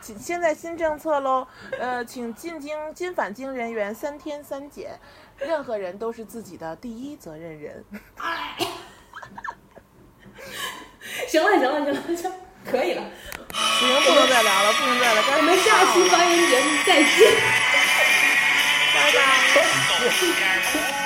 [0.03, 1.47] 现现在新政策喽，
[1.79, 4.99] 呃，请进京进返京人员三天三检，
[5.39, 7.85] 任何人都是自己的第一责任人。
[11.29, 12.37] 行了，行了，行了，行了，
[12.69, 13.03] 可以了。
[13.49, 13.55] 不
[13.87, 17.13] 行，不能再聊了，不能再聊，了我们下期放了方言节目再见。
[18.95, 18.97] 拜
[20.97, 21.02] 拜。